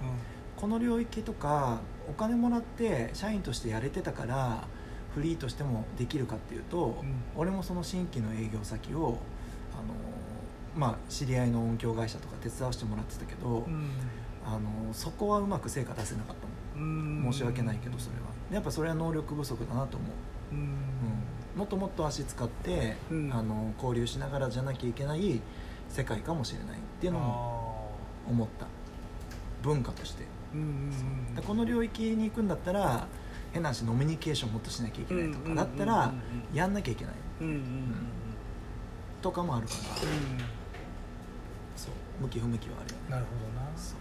[0.56, 4.66] この領域とかお金もらって社員としてやれてたから
[5.14, 7.14] フリーとしてもできるかっていうと、うん。
[7.36, 9.18] 俺もその新規の営業先を
[9.72, 9.94] あの
[10.76, 13.90] まあ知り合いの音響会社とか手伝わせてもらってたけど、うん。
[14.46, 17.22] あのそこはうまく成果出せなかったうん。
[17.24, 18.28] の申し訳ないけどそれは。
[18.52, 20.06] やっぱそれは能力不足だなと思
[20.52, 23.32] う、もっともっと足使って、うん。
[23.32, 25.40] あの交流しながらじゃなきゃいけない
[25.88, 27.92] 世界かもしれないっていうのも
[28.26, 28.66] あ思った。
[29.62, 30.24] 文化として。
[30.54, 31.34] ーうんうんうん。
[31.34, 33.06] でこの領域に行くんだったら
[33.52, 36.12] 変な話ノミニケーションもっとしなきゃいけないとかだったら
[36.52, 37.54] やんなきゃいけないうんうん。
[37.54, 37.94] うんうん
[39.20, 39.80] とかもあるから。
[39.80, 40.38] うん
[41.76, 43.10] そう向き不向きはあるよね。
[43.10, 43.30] なるほ
[43.60, 43.76] どな。
[43.76, 43.98] そう。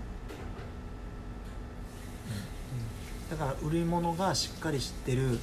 [3.31, 5.37] だから売り物がしっかりしてる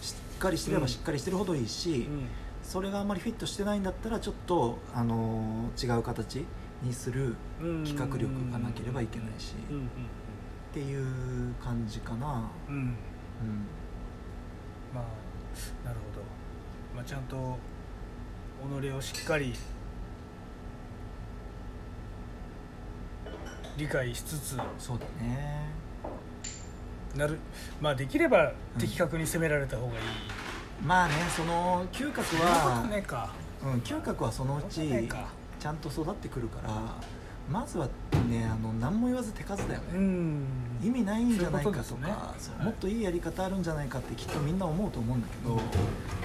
[0.00, 2.26] しっかりしてればしっかりしてるほどいいし、うん。
[2.62, 6.44] それがあんまりフィットしてないんだったらちょっと、あのー違う形
[6.82, 9.88] にするうん企画力がなければいけないし、うんうんっ
[10.74, 11.02] てい
[11.50, 12.50] う感じかな。
[12.68, 12.94] うんうんうん
[14.94, 16.24] まあなるほど、
[16.94, 17.58] まあ、ちゃんと
[18.80, 19.54] 己をしっかり
[23.76, 25.70] 理解しつつそうだね。
[27.16, 27.38] なる
[27.80, 30.00] まあできれば的確に攻められた方がいい、
[30.82, 33.04] まあねその嗅覚はとね
[33.62, 35.08] うん、嗅覚はそのうち
[35.60, 36.70] ちゃんと育ってくるから
[37.50, 37.86] まずは
[38.28, 40.46] ねあの何も言わず手数だよね、うん。
[40.82, 42.06] 意味ないんじゃないかとかそうね。
[42.06, 42.64] はい。
[42.64, 45.60] もっといいやり方あるんじゃないかってきっとみんな思うと思うんだけど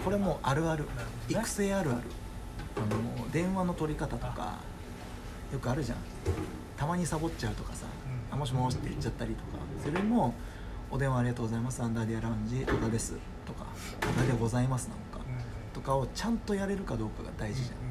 [0.04, 0.84] これもうあるある。
[0.84, 0.90] ね。
[1.30, 1.92] 育成ある。
[1.92, 2.02] ある
[2.78, 2.80] あ
[3.22, 4.60] の電話の取り方とか
[5.52, 5.98] よくあるじゃん。
[6.78, 7.86] たまにサボっちゃうとかさ
[8.32, 8.34] 「うん。
[8.34, 9.48] あもしもし」って言っちゃったりとか。
[9.84, 10.34] それも
[10.90, 11.82] 「お電話ありがとうございます。
[11.82, 13.66] アンダーディアラウンジ戸田です」とか
[14.00, 15.74] 「戸田でございます」なのかうん。
[15.74, 17.87] とかをちゃんとやれるかどうかが大事じゃん、うん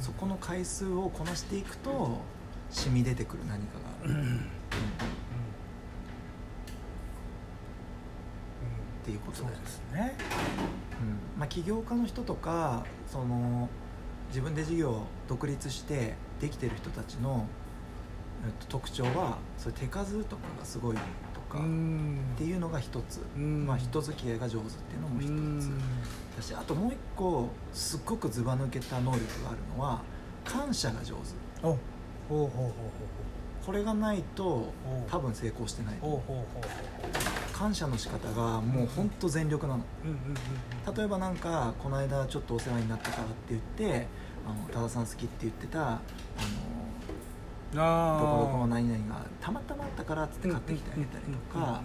[0.00, 2.20] そこの回数をこなしていくと
[2.70, 4.14] 染み出てくる何かが
[9.04, 9.82] っていうことです。
[9.92, 10.16] ね。
[11.00, 11.38] うん。
[11.38, 13.68] まあ、起業家の人とかその
[14.28, 17.46] 自分で事業を独立してできてる人たちの、
[18.46, 21.02] えっと、特徴はそういう手数とかがすごいと
[21.54, 22.18] か、うん。
[22.34, 23.66] っていうのが一つ、うん。
[23.66, 25.70] まあ、人付き合いが上手っていうのも一つ。
[26.36, 30.02] だしあともう一個すっごくずば抜けた能力があるのは
[30.44, 31.66] 感謝が上手。
[31.66, 31.70] お。
[31.70, 31.78] ほう
[32.28, 32.72] ほうほうほう
[33.64, 34.72] これがないとお。
[35.10, 35.94] 多分成功してない
[37.52, 39.84] 感謝の仕方がもうほんと全力なの。
[40.94, 44.06] 例えばなんかこの間ちょっとお世話になったからって言って
[44.46, 45.98] あの多田さん好きって言ってたあの
[48.20, 51.82] どこどこの何々がたまたまあったからっつって買ってきてあげたりとか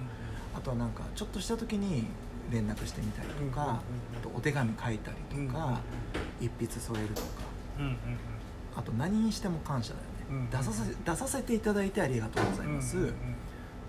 [0.56, 2.06] あとはなんかちょっとした時に
[2.52, 3.82] 連絡してみたりとか
[4.18, 5.80] あとお手紙書いたりとか
[6.40, 7.28] 一筆添えるとか
[8.76, 10.00] あと何にしても感謝だ
[10.36, 13.14] よね出させ出させていただいてありがとうございます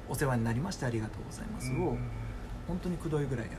[0.08, 1.96] お世話になりましてありがとうございますを
[2.66, 3.58] 本当にくどいぐらいやる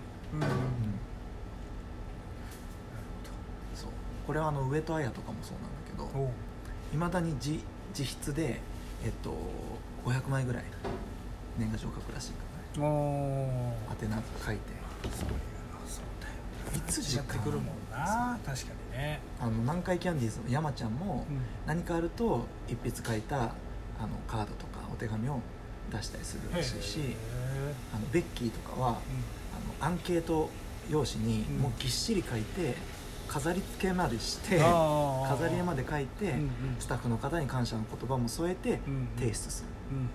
[4.28, 5.58] これはあの上戸彩とかもそう
[5.98, 6.30] なんだけど
[6.94, 7.60] いまだに自
[7.98, 8.60] 自筆で、
[9.04, 9.34] えっと、
[10.06, 10.64] 500枚ぐらい
[11.58, 12.38] 年賀状書くらしいか
[12.78, 13.76] らね。
[14.02, 14.62] 宛名書いて。
[15.04, 18.40] そういうのそうだよいつ時間時間ってくるもんな。
[18.46, 19.20] 確かにね。
[19.40, 21.40] あの南海キャンディーズの山ちゃんもうん。
[21.66, 23.50] 何かあると一筆書いたあの
[24.28, 25.40] カードとかお手紙を
[25.92, 27.04] 出したりするらしいしへ
[27.94, 30.50] あのベッキーとかはあのアンケート
[30.90, 31.58] 用紙にうん。
[31.60, 32.76] もうぎっしり書いて
[33.32, 36.50] 飾り付けまでして飾り絵まで書いてうんうん。
[36.80, 39.70] スタッフの方に感謝の言葉も添えてうん提出する。
[39.92, 40.10] うんうん。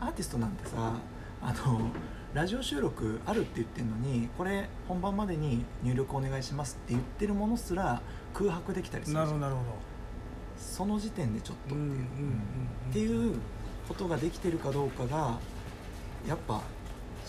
[0.00, 0.72] アーティストなんてさ
[1.40, 1.92] あの
[2.32, 8.02] ラジオ収録あるって言ってるのにこれ本番までに入力お願いしますって言ってるものすら
[8.32, 9.60] 空白できたりするなるほどなるほ
[10.58, 11.78] その時点でちょっとっ
[12.92, 13.38] ていう
[13.86, 15.38] ことができてるかどうかが
[16.26, 16.60] やっぱ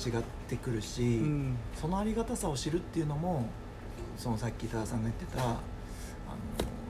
[0.03, 1.57] 違ってくるし、うん。
[1.79, 3.47] そのありがたさを知るっていうのも
[4.17, 5.55] そのさっき多田さんが言ってたあの、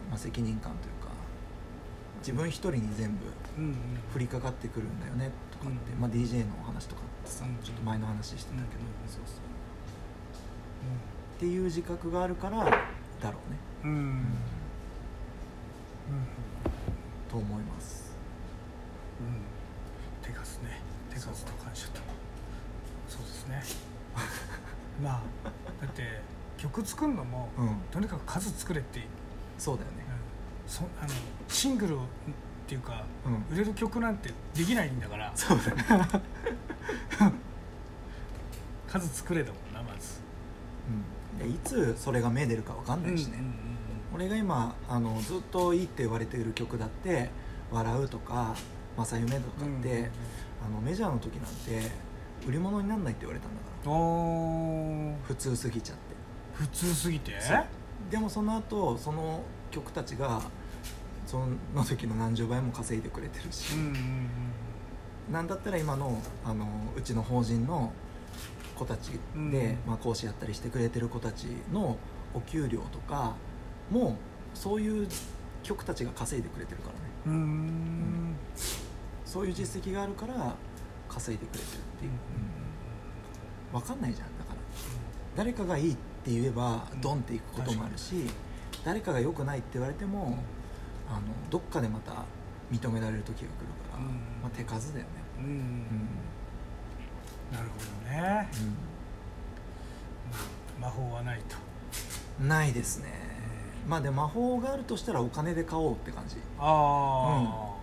[0.09, 1.11] まあ、責任感というか
[2.19, 3.25] 自分一人に全部
[4.13, 5.99] 降りかかってくるんだよねとかって、うん。
[5.99, 7.63] まあ、DJ のお話とかってさ、うん。
[7.63, 8.65] ちょっと前の話してたけど、うん。
[9.07, 9.55] そうそう。
[11.35, 13.91] っていう自覚があるからだろうね、うん。
[13.91, 13.97] うん。
[13.99, 14.25] うん
[17.29, 18.15] と思います。
[19.19, 20.25] うん。
[20.25, 20.81] 手数ね。
[21.09, 21.99] 手数と感謝と。
[23.09, 23.63] そうですね。
[25.03, 25.21] まあ
[25.81, 26.21] だって
[26.57, 27.77] 曲作るのもうん。
[27.91, 29.05] とにかく数作れって、うん
[29.57, 30.03] そうだよね。
[30.67, 31.09] そあの
[31.47, 31.97] シングルっ
[32.67, 33.55] ていうかうん。
[33.55, 35.31] 売れる曲なんてできないんだから。
[35.35, 36.23] そうだね、
[38.87, 40.19] 数作れだもんなまず。
[41.39, 43.39] うん、でいつそれが芽出るか分かんないしね、
[44.13, 47.29] 俺が今あのずっといいって言われている曲だって
[47.71, 48.55] 「笑う」とか
[48.97, 50.09] 「正夢」とかって、
[50.65, 51.91] あのメジャーの時なんて
[52.47, 53.75] 売り物にならないって言われたんだから。
[55.27, 56.04] 普通すぎちゃって
[56.55, 57.33] 普通すぎて？
[58.09, 59.41] でもその後その
[59.71, 60.41] 曲たちが
[61.25, 61.39] そ
[61.73, 64.29] の時の何十倍も稼いでくれてるし、うんうんうん
[65.31, 67.91] なんだったら今のあのうちの法人の
[68.75, 69.77] 子たちで、うん。
[69.87, 71.97] まあ、講師やったりしてくれてる子たちの
[72.35, 73.33] お給料とか
[73.89, 74.17] も
[74.53, 75.07] そういう
[75.63, 76.99] 曲たちが稼いでくれてるからね。
[77.25, 77.33] うん。
[77.33, 78.35] うん。
[79.25, 80.53] そういう実績があるから
[81.09, 82.11] 稼いでくれてるっていう、
[83.73, 84.27] 分かんないじゃん。
[84.37, 84.57] だから
[85.35, 85.99] 誰かがいいって
[86.31, 88.15] 言えばうんドンっていくこともあるし
[88.83, 90.37] 誰かが良くないって言われても、
[91.09, 92.23] あのどっかでまた
[92.71, 93.47] 認められる時が来る
[93.91, 94.05] から、うん。
[94.41, 95.45] まあ、手数だよね、うん。
[95.45, 95.51] うん。
[95.51, 96.07] うん
[97.51, 98.49] なるほどね。
[100.79, 101.55] 魔法はないと。
[102.41, 103.11] うんないですね。
[103.87, 106.35] まあでも魔法があるとしたらお金で買おうって感じ。
[106.59, 107.75] ああ。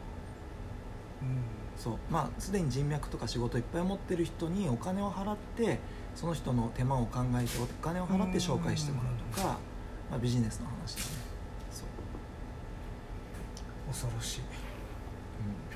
[1.79, 1.99] そう。
[2.11, 5.79] まあすでに人脈とか仕事いっぱい持ってる人にお金を払って
[6.15, 9.59] その人の手間を考えてお金を払って紹介してもらうとか、
[10.11, 11.07] まあ、ビジネスの話だね。
[11.71, 11.87] そう、
[13.89, 14.41] 恐ろしい。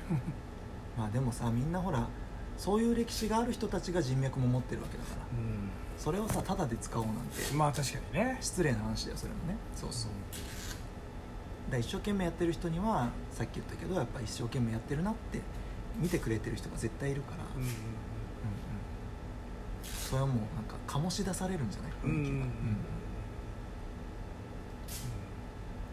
[0.09, 0.21] うん、
[0.97, 2.07] まあでもさみんなほら
[2.57, 5.25] そういう歴史がある人たちが人脈も持ってるわけだから。
[5.97, 8.37] それをさタダで使おうなんてまあ確かにね。
[8.39, 9.57] 失礼な話だよそれもね。
[9.75, 10.11] そうそう。
[11.71, 15.41] ら一生懸命やってる人にはさっき言ったけどやっぱ一生懸命やってるなって
[15.97, 17.73] 見てくれてる人が絶対いるから、うんうんうんうん
[20.07, 22.13] それはもうなんか醸し出されるんじゃない雰囲気が、うん。
[22.13, 22.39] うん。
[22.39, 22.45] うん。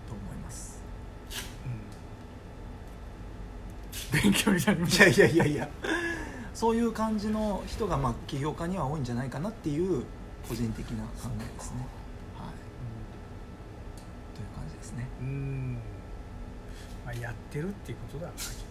[0.07, 0.81] と思います。
[4.13, 4.21] うん。
[4.21, 5.69] 勉強になりましいやいやいやいや。
[6.55, 10.05] そういう感じの人がまあ起業家には多いんじゃないかなっていう
[10.49, 11.79] 個人的な考えですね。
[12.39, 12.51] はい。
[14.37, 15.79] という感じですね、たうん。
[17.05, 18.65] まあやってるっていうことだな結局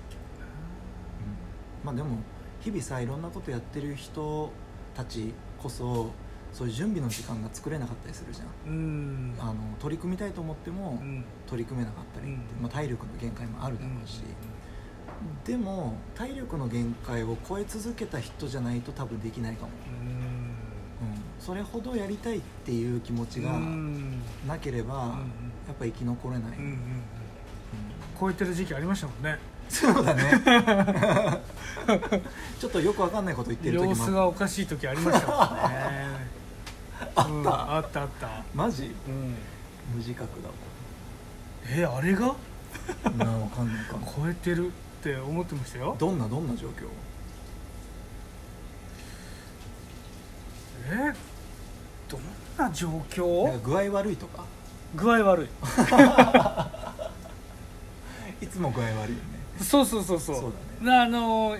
[1.84, 2.19] まあでも
[2.62, 4.49] 日々さいろんなことやってる人
[4.95, 6.12] たちこそ
[6.53, 9.34] そういう準備の時間が作れなかったりするじゃん。
[9.34, 9.36] ん。
[9.39, 11.25] あの取り組みたいと思ってもうん。
[11.47, 12.62] 取り組めなかったりって、うん。
[12.62, 14.21] まあ、体力の限界もあるだろうし、
[15.45, 20.08] でも体力の限界を超え続けた人じゃないと多分できないかも、うん。
[20.08, 20.15] うん、
[21.39, 24.21] それほどやりたいっていう気持ちがうん。
[24.47, 25.10] なければ、うんうん。
[25.10, 25.15] や
[25.71, 26.69] っぱ生き残れない、うんうんうん。
[26.69, 26.77] うん。
[28.19, 31.41] 超えてる時期ありましたもんねそうだね。
[32.60, 33.89] ちょっとよくわかんないこと言ってる時も。
[33.91, 35.43] 様子がおかしい時ありましたもんね。
[37.15, 38.30] あった、うんあったあった。
[38.56, 38.93] マジ？
[39.08, 39.36] うん。
[39.91, 40.49] 無自覚だ。
[41.76, 42.36] えあれが？
[43.17, 44.13] なわかんないかも。
[44.15, 44.69] 超えてるっ
[45.04, 45.95] て思ってましたよ。
[45.99, 46.71] どんなどんな状況？
[50.89, 51.13] え
[52.10, 52.21] どん
[52.58, 53.52] な状況？
[53.52, 54.43] か具合悪いとか？
[54.95, 55.47] 具合悪い。
[58.45, 59.13] いつも具合悪いよね
[59.61, 60.35] そうそうそうそう。
[60.35, 61.59] そうなあのー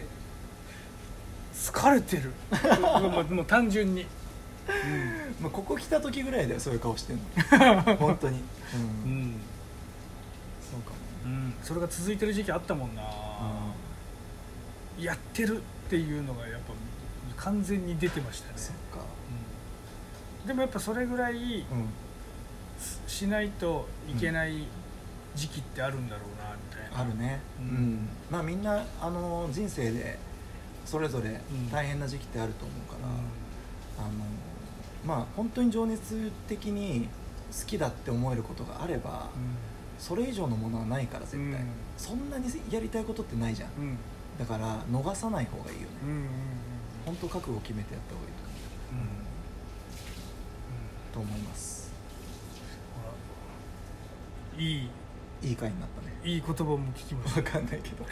[1.54, 2.32] 疲れてる。
[2.82, 4.06] もうもう単純に。
[5.40, 7.24] まあ、ここ来た時ぐらいだよそういう顔してんの。
[7.98, 8.42] 本当に。
[8.74, 9.42] うん、うん、うん
[10.72, 13.04] そうかもうん、それが続いてる時期あったもんな。
[15.00, 16.74] やってるっていうのがやっぱ
[17.44, 18.54] 完全に出てましたね。
[18.58, 19.06] そっか。
[20.42, 20.48] うん。
[20.48, 21.66] でもやっぱそれぐらいうん。
[23.08, 24.64] しないといけない
[25.36, 27.42] 時期ってあるんだろうなみたいな、あるね。
[27.60, 27.68] ううん。
[27.96, 30.18] ん、まあみんなあの人生で
[30.86, 31.70] それぞれうん。
[31.72, 33.08] 大変な時期ってあると思うかうら、
[34.06, 34.14] あの
[35.06, 37.10] まあ本当に情熱的に
[37.52, 39.30] 好きだって思えることがあれば、ん。
[40.00, 41.70] それ以上のものはないから絶対、うん。
[41.98, 43.70] そんなにやりたいことってないじゃん。
[43.78, 43.84] うん。
[43.84, 43.98] うん
[44.40, 46.28] だから逃さない方がいいよね、うんうんうん
[47.06, 48.44] 本当覚悟を決めてやった方がいいと
[51.14, 51.22] 思う。
[51.22, 51.26] うん。
[51.28, 51.92] と思います。
[54.58, 54.90] いい
[55.44, 56.14] いい回になったね。
[56.24, 57.42] いい言葉も聞きました。
[57.42, 58.06] 分かんないけど。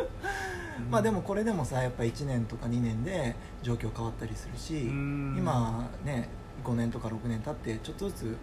[0.90, 5.34] まあでもこれでもさやっぱ1年とか2年で状況変わったりするしうん。
[5.38, 6.28] 今ね
[6.64, 8.36] 5年とか6年経ってちょっとずつ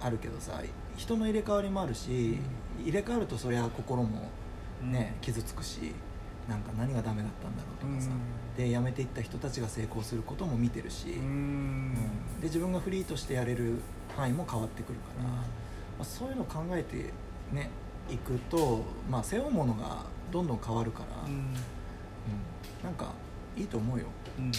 [0.00, 0.60] あるけどさ
[0.96, 2.38] 人の入れ替わりもあるし
[2.80, 4.28] 入れ替わるとそりゃ心も
[4.82, 5.92] ね傷つくし
[6.48, 8.10] なんか何がダメだったんだろうとかさ。
[8.56, 11.22] で辞めていった人たちが成功することも見てるし、うん。
[11.22, 11.94] うん。
[12.40, 13.74] で自分がフリーとしてやれる
[14.16, 15.44] 範囲も変わってくるから、ま
[16.00, 17.12] あ、そういうのを考えて
[17.52, 17.70] ね
[18.10, 21.32] いくと、まあ、背負うものがどんどん変わるから、うん。
[21.32, 21.54] うん。
[22.82, 23.12] なんか
[23.56, 24.06] いいと思うよ。
[24.38, 24.52] うん。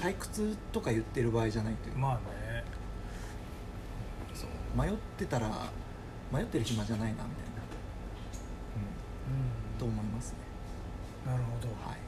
[0.00, 2.64] 退屈とか言ってる場合じゃないというか、まあね。
[4.34, 4.80] そう。
[4.80, 5.50] 迷ってたら
[6.32, 7.32] 迷ってる暇じゃないなみたいな、
[9.74, 9.92] うん、とうん。
[9.92, 10.38] 思いますね。
[11.26, 11.68] なるほど。
[11.88, 11.98] はい、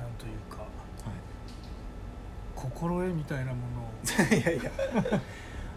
[0.00, 0.62] なんというか。
[0.62, 0.66] は
[2.54, 4.34] 心得みたいなものを。
[4.34, 4.70] い、 いやいや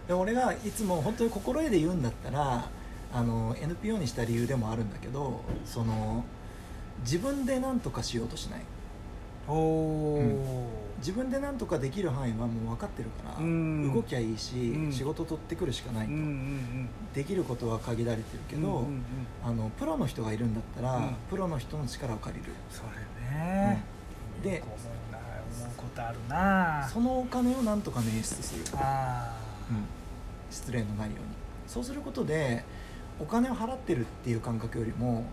[0.06, 2.68] でも俺がいつも本当に心得で言うんだったら
[3.12, 6.24] あの NPO にした理由でもあるんだけどその
[7.00, 8.60] 自分で何とかしようとしない。
[9.48, 13.94] おお自分で何とかできる範囲はもう分かってるから、うん。
[13.94, 14.92] 動きゃいいし、うん。
[14.92, 19.02] 仕事取ってくるしかないと、うんうんできることは限られてるけうんど、うんうんうん。
[19.44, 21.16] あのプロの人がいるんだったら、うん。
[21.30, 22.52] プロの人の力を借りる。
[22.70, 23.84] それね、
[24.36, 24.42] うん。
[24.42, 26.88] で思うことあるな。
[26.92, 29.36] そのお金をなんとか捻出する、あ
[29.70, 29.95] うん
[30.56, 31.24] 失礼のないように。
[31.66, 32.64] そうすることで
[33.20, 35.24] お金を払ってるっていう感覚よりも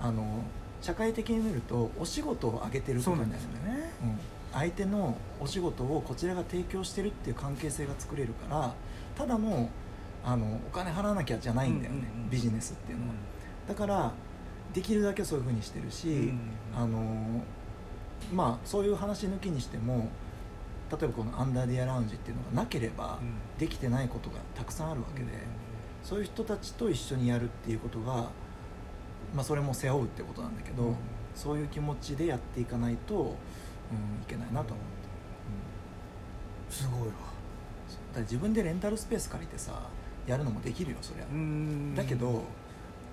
[0.00, 0.42] あの
[0.82, 3.90] 社会的に見るとお仕事をあげてることになるすよね。
[4.02, 4.18] うん、
[4.52, 8.74] 相手のお仕事をこちらが提供してるっていう関係性が作れるから
[9.16, 9.70] ただの
[10.24, 13.14] あのお金払わなきゃじゃないんだよね、うんうんうんビジネスっていうのは、
[13.68, 14.12] だから
[14.74, 16.40] できるだけそういうふうにしてるし、うん。
[16.76, 17.44] あの
[18.34, 20.08] まあそういう話抜きにしても
[20.90, 23.58] 例えばこのアンダーディアラウンジっていうのがなければうん。
[23.58, 25.26] できてないことがたくさんあるわけで、
[26.02, 28.28] そういう人たちと一緒にやるっていうことが、
[29.34, 30.96] まあ、それも背負うってことなんだけど、うん。
[31.34, 33.34] そういう気持ちでやっていかないと、うん、い
[34.26, 34.86] けないなと思っ
[36.68, 37.14] て、すごいわ。
[38.08, 39.72] うん、だ自分でレンタルスペース借りてさ
[40.26, 41.94] やるのもできるよそりゃ、うん。
[41.94, 42.42] だけど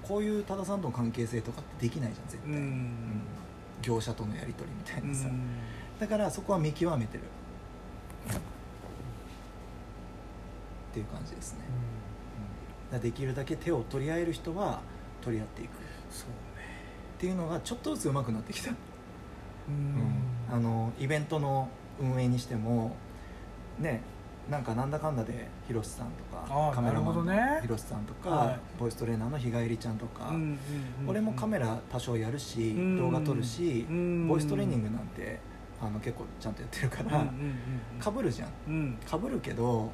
[0.02, 2.58] こういう多田さんとの関係性とかってできないじゃん絶対、うん。
[2.58, 3.22] うん。
[3.82, 5.42] 業者とのやり取りみたいなさ、うん。
[6.00, 7.24] だからそこは見極めてる、
[8.30, 8.30] っ
[10.94, 11.60] ていう感じですね、
[12.92, 14.82] らできるだけ手を取り合える人は
[15.22, 15.72] 取り合っていく。
[15.72, 15.74] っ
[16.12, 16.36] そうね。
[17.18, 18.74] ていうのがちょっとずつ上手くなってきた、う
[20.52, 21.70] あのイベントの
[22.00, 22.96] 運営にしても
[23.80, 24.02] ね
[24.50, 28.60] なんかなんだかんだで広瀬さんとあかーカメラマンの広瀬さんとか、はい。
[28.78, 30.60] ボイストレーナーの日帰りちゃんとか、うんうんうん
[31.08, 32.98] 俺もカメラ多少やるし、うん。
[32.98, 34.28] 動画撮るし、うん。
[34.28, 35.40] ボイストレーニングなんて
[35.86, 37.36] あの結構ちゃんとやってるから、うんうん
[37.96, 38.50] うんかぶるじゃん。
[38.68, 38.98] うん。
[39.06, 39.92] かぶるけど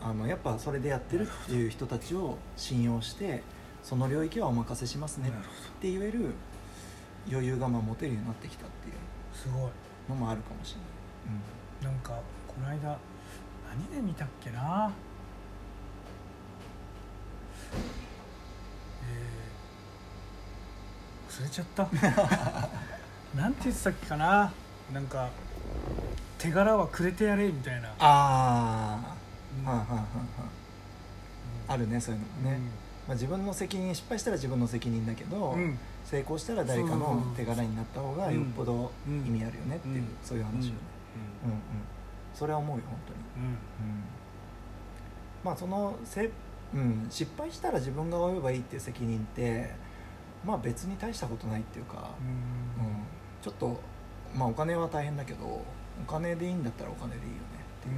[0.00, 3.42] あのやっぱそれでやってるっていう人たちを信用して
[3.82, 5.32] その領域はお任せしますねっ
[5.80, 6.32] て言える
[7.30, 9.70] 余裕がまあ持てるようになってきたっていうどすごい。
[10.08, 10.80] のもあるかもしれ
[11.82, 12.96] ない、なんかこの間
[13.68, 14.92] 何で見たっけな？
[19.02, 21.82] えー忘れちゃった。
[23.36, 24.52] なんて言ってたっけかな？
[24.92, 25.30] なんか
[26.38, 27.94] 手柄はくれてやれみたいな。
[27.98, 29.16] あ
[29.60, 29.68] うん。
[29.68, 30.06] あ、はあはあはあは
[31.68, 32.60] ああるねそういうのもね、
[33.08, 35.60] まあ、自分の責任失敗したら自分の責任だけど、うん。
[35.60, 39.26] うん成功したら誰かの手柄になった方がよっぽどうん。
[39.26, 40.08] 意味あるよねっていう、うん。
[40.22, 40.66] そういう話よね、
[41.44, 41.58] うんうん。
[42.32, 43.18] それは思うよ本当に。
[43.44, 43.50] うん。
[43.50, 43.58] うん。
[45.42, 46.30] まあそのせ、
[46.72, 49.74] うん、失敗したら自分が負えばいいっていう責任って
[50.44, 52.86] まあ別に大したことないっていうか、うん。
[52.86, 52.94] うん。
[53.42, 53.80] ちょっと
[54.34, 55.64] まあお金は大変だけどお
[56.10, 57.38] 金でいいんだったらお金でいいよね
[57.80, 57.94] っていう、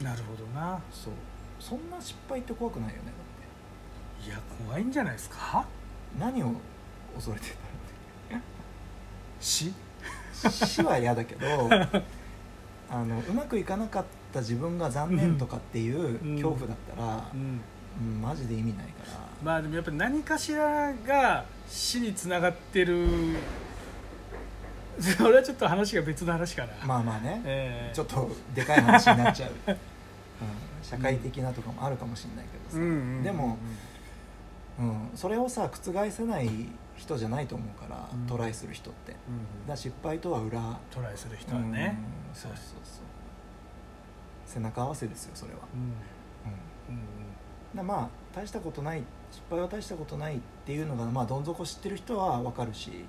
[0.00, 0.80] うん、なるほどな。
[0.92, 1.12] そう。
[1.60, 3.02] そんな失敗って怖くないよね
[4.20, 5.60] だいや怖いんじゃないですか？
[5.60, 5.68] って
[6.18, 6.52] 何を
[7.14, 7.50] 恐れて
[8.30, 8.38] た
[9.40, 9.66] 死
[10.44, 10.82] の 死？
[10.82, 11.46] は嫌だけど
[12.90, 16.34] あのうまくいかなかった自分が残念とかっていううん。
[16.36, 17.60] 恐怖だったらう、んうん
[18.00, 19.20] マジで意味ないから。
[19.42, 23.06] まあでもやっぱり何かしらが死につながってる。
[25.00, 27.94] それはちょっと話が別の話かな、まあまあね、ええ。
[27.94, 29.76] ちょっとでかい話になっちゃう、うん、
[30.82, 33.58] 社会的なとかもあるかもしれないけどさ、うんうんうんでも、
[34.78, 36.48] うん、それをさ覆せない
[36.96, 38.26] 人じゃないと思うから、うん。
[38.28, 39.12] トライする人って。
[39.12, 40.60] うんら失敗とは裏。
[40.92, 41.98] トライする人はね、
[42.30, 43.04] うんそうそうそう。
[44.46, 47.04] 背中合わせですよそれは、うんうん、うん
[47.74, 53.04] だまあ大したことない失敗は大したことないっていうのがまあどん底知ってる人は分かるし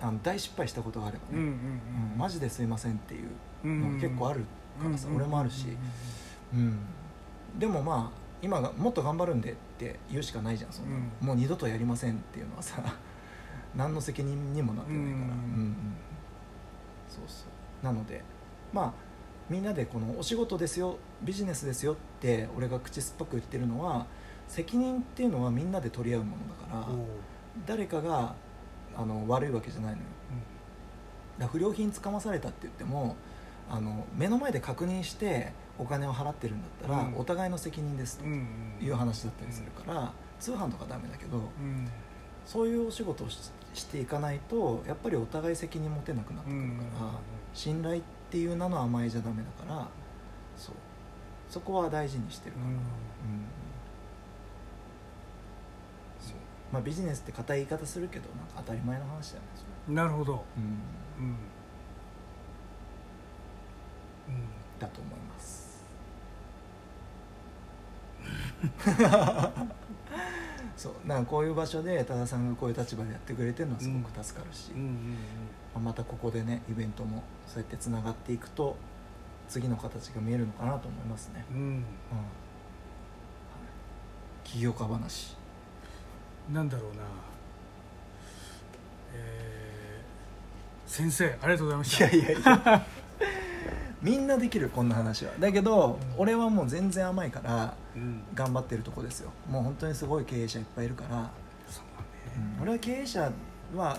[0.00, 3.28] あの大失敗したことがあればね、うんうんうんマジですいませんっていう
[3.64, 4.40] うんのが結構ある
[4.80, 5.66] からさ、うん俺もあるし、
[6.52, 6.78] うん、
[7.58, 11.26] でもまあ今がもっと頑張るんでって言うしかないじゃんそんなのうん。
[11.26, 12.82] もう二度とやりませんっていうのはさ
[13.74, 15.20] 何の責任にもなってないから、うん。
[15.20, 15.76] うんうん。
[17.08, 17.46] そうそ
[17.82, 17.84] う。
[17.84, 18.22] なので
[18.72, 18.92] まあ
[19.50, 24.06] みんなでこのお仕事ですよビジネスですよって俺が口酸っぱく言ってるのは
[24.48, 26.94] 責任っていうのはみんなで取り合うものだから
[27.66, 28.34] 誰かが
[28.96, 30.04] あの悪いわけじゃないのよ。
[31.38, 33.16] だから不良品つかまされたって言っても
[33.70, 37.16] あの目の前で確認してお金を払ってるんだったら、うん。
[37.16, 38.32] お互いの責任ですとうん
[38.80, 41.88] うんいう話だったりするから、通販とかダメだけどうん。
[42.46, 46.60] そういうお仕事をししていかないとやっぱりお互い責任持てなくなってくる
[46.96, 47.10] から、
[47.54, 48.04] 信頼って
[48.38, 49.88] いう名の甘えじゃダメだから
[50.56, 50.74] そう。
[51.48, 52.56] そこは大事にしてる。
[52.56, 52.74] から、うん。
[56.20, 56.36] そう。
[56.72, 60.44] まあ、ビジネスって硬い言い方するけどなんか当たり前の話だよねそれ、うんなるほど。
[60.56, 60.62] うん、
[61.24, 61.30] うん。
[64.28, 64.48] うん。
[64.78, 65.84] だと思います
[70.84, 75.16] そうなんかこういう場所で多田さんがこういう立場でやってくれてるのはすごく助かるし、うんうん
[75.74, 78.76] まあまたここでねイベントもそうやってつながっていくと
[79.48, 81.58] 次の形が見えるのかなと思いますね、うん。
[81.58, 81.84] うん。
[84.44, 85.38] 起業家話。
[86.52, 87.02] なんだろうな。
[89.14, 92.10] えー先生ありがとうございました。
[92.10, 92.86] いやいやいや
[94.04, 95.32] みんなできるこんな話は。
[95.40, 98.22] だけど、うん俺はもう全然甘いからうん。
[98.34, 99.30] 頑張ってるとこですよ。
[99.50, 101.30] もう本当にすごい経営者いっぱいいるから、
[101.66, 101.84] そう
[102.36, 102.62] うん。
[102.62, 103.32] 俺は経営者
[103.74, 103.98] は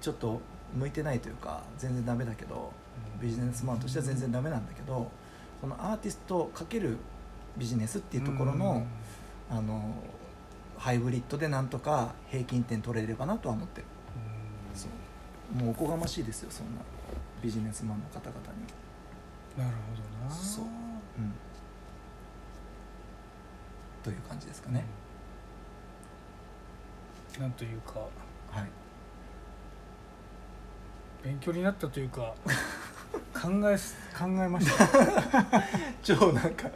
[0.00, 0.40] ちょっと
[0.74, 2.72] 向いてないというか全然ダメだけど
[3.20, 5.10] ビジネスマンとしては全然ダメなんだけど
[5.60, 6.96] そのアーティスト×
[7.56, 8.86] ビジネスっていうところの,、
[9.50, 9.94] あの
[10.76, 13.86] ハイブリッドでなんとか平均点取れればなとは思ってる。
[14.74, 15.62] そう。
[15.62, 16.80] もうおこがましいですよそんな
[17.42, 18.64] ビジネスマンの方々に
[19.60, 20.34] なるほどな。
[20.34, 20.64] そう。
[20.64, 20.70] うん。
[24.02, 24.84] という感じですかね、
[27.36, 28.00] うんなんというか。
[28.00, 28.68] はい。
[31.22, 32.34] 勉強になったというか。
[33.34, 34.86] 考えす考えました。
[36.02, 36.68] 超なんか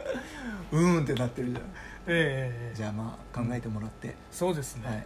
[0.71, 1.61] うーんってなってるじゃん。
[1.61, 1.67] ええ
[2.07, 5.05] ええじゃあまあ考えてもらって、そうですね、はい。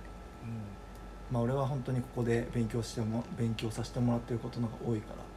[1.31, 5.28] まあ俺は本当にここで勉強しても勉強させてもらってることの方が多いから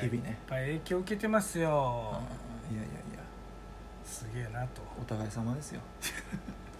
[0.00, 0.30] 日々ね。
[0.30, 2.20] いっぱい影響受けてますよ。
[2.70, 3.22] いやいやいや。
[4.04, 4.82] すげえなと。
[5.00, 5.80] お互い様ですよ。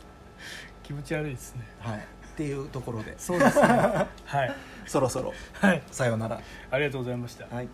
[0.82, 1.64] 気持ち悪いですね。
[1.80, 1.98] はい。
[1.98, 3.14] っていうところで。
[3.18, 3.68] そうですね。
[4.24, 4.54] はい。
[4.86, 5.32] そろそろ。
[5.52, 5.82] はい。
[5.90, 6.40] さようなら。
[6.70, 7.46] ありがとうございました。
[7.54, 7.68] はい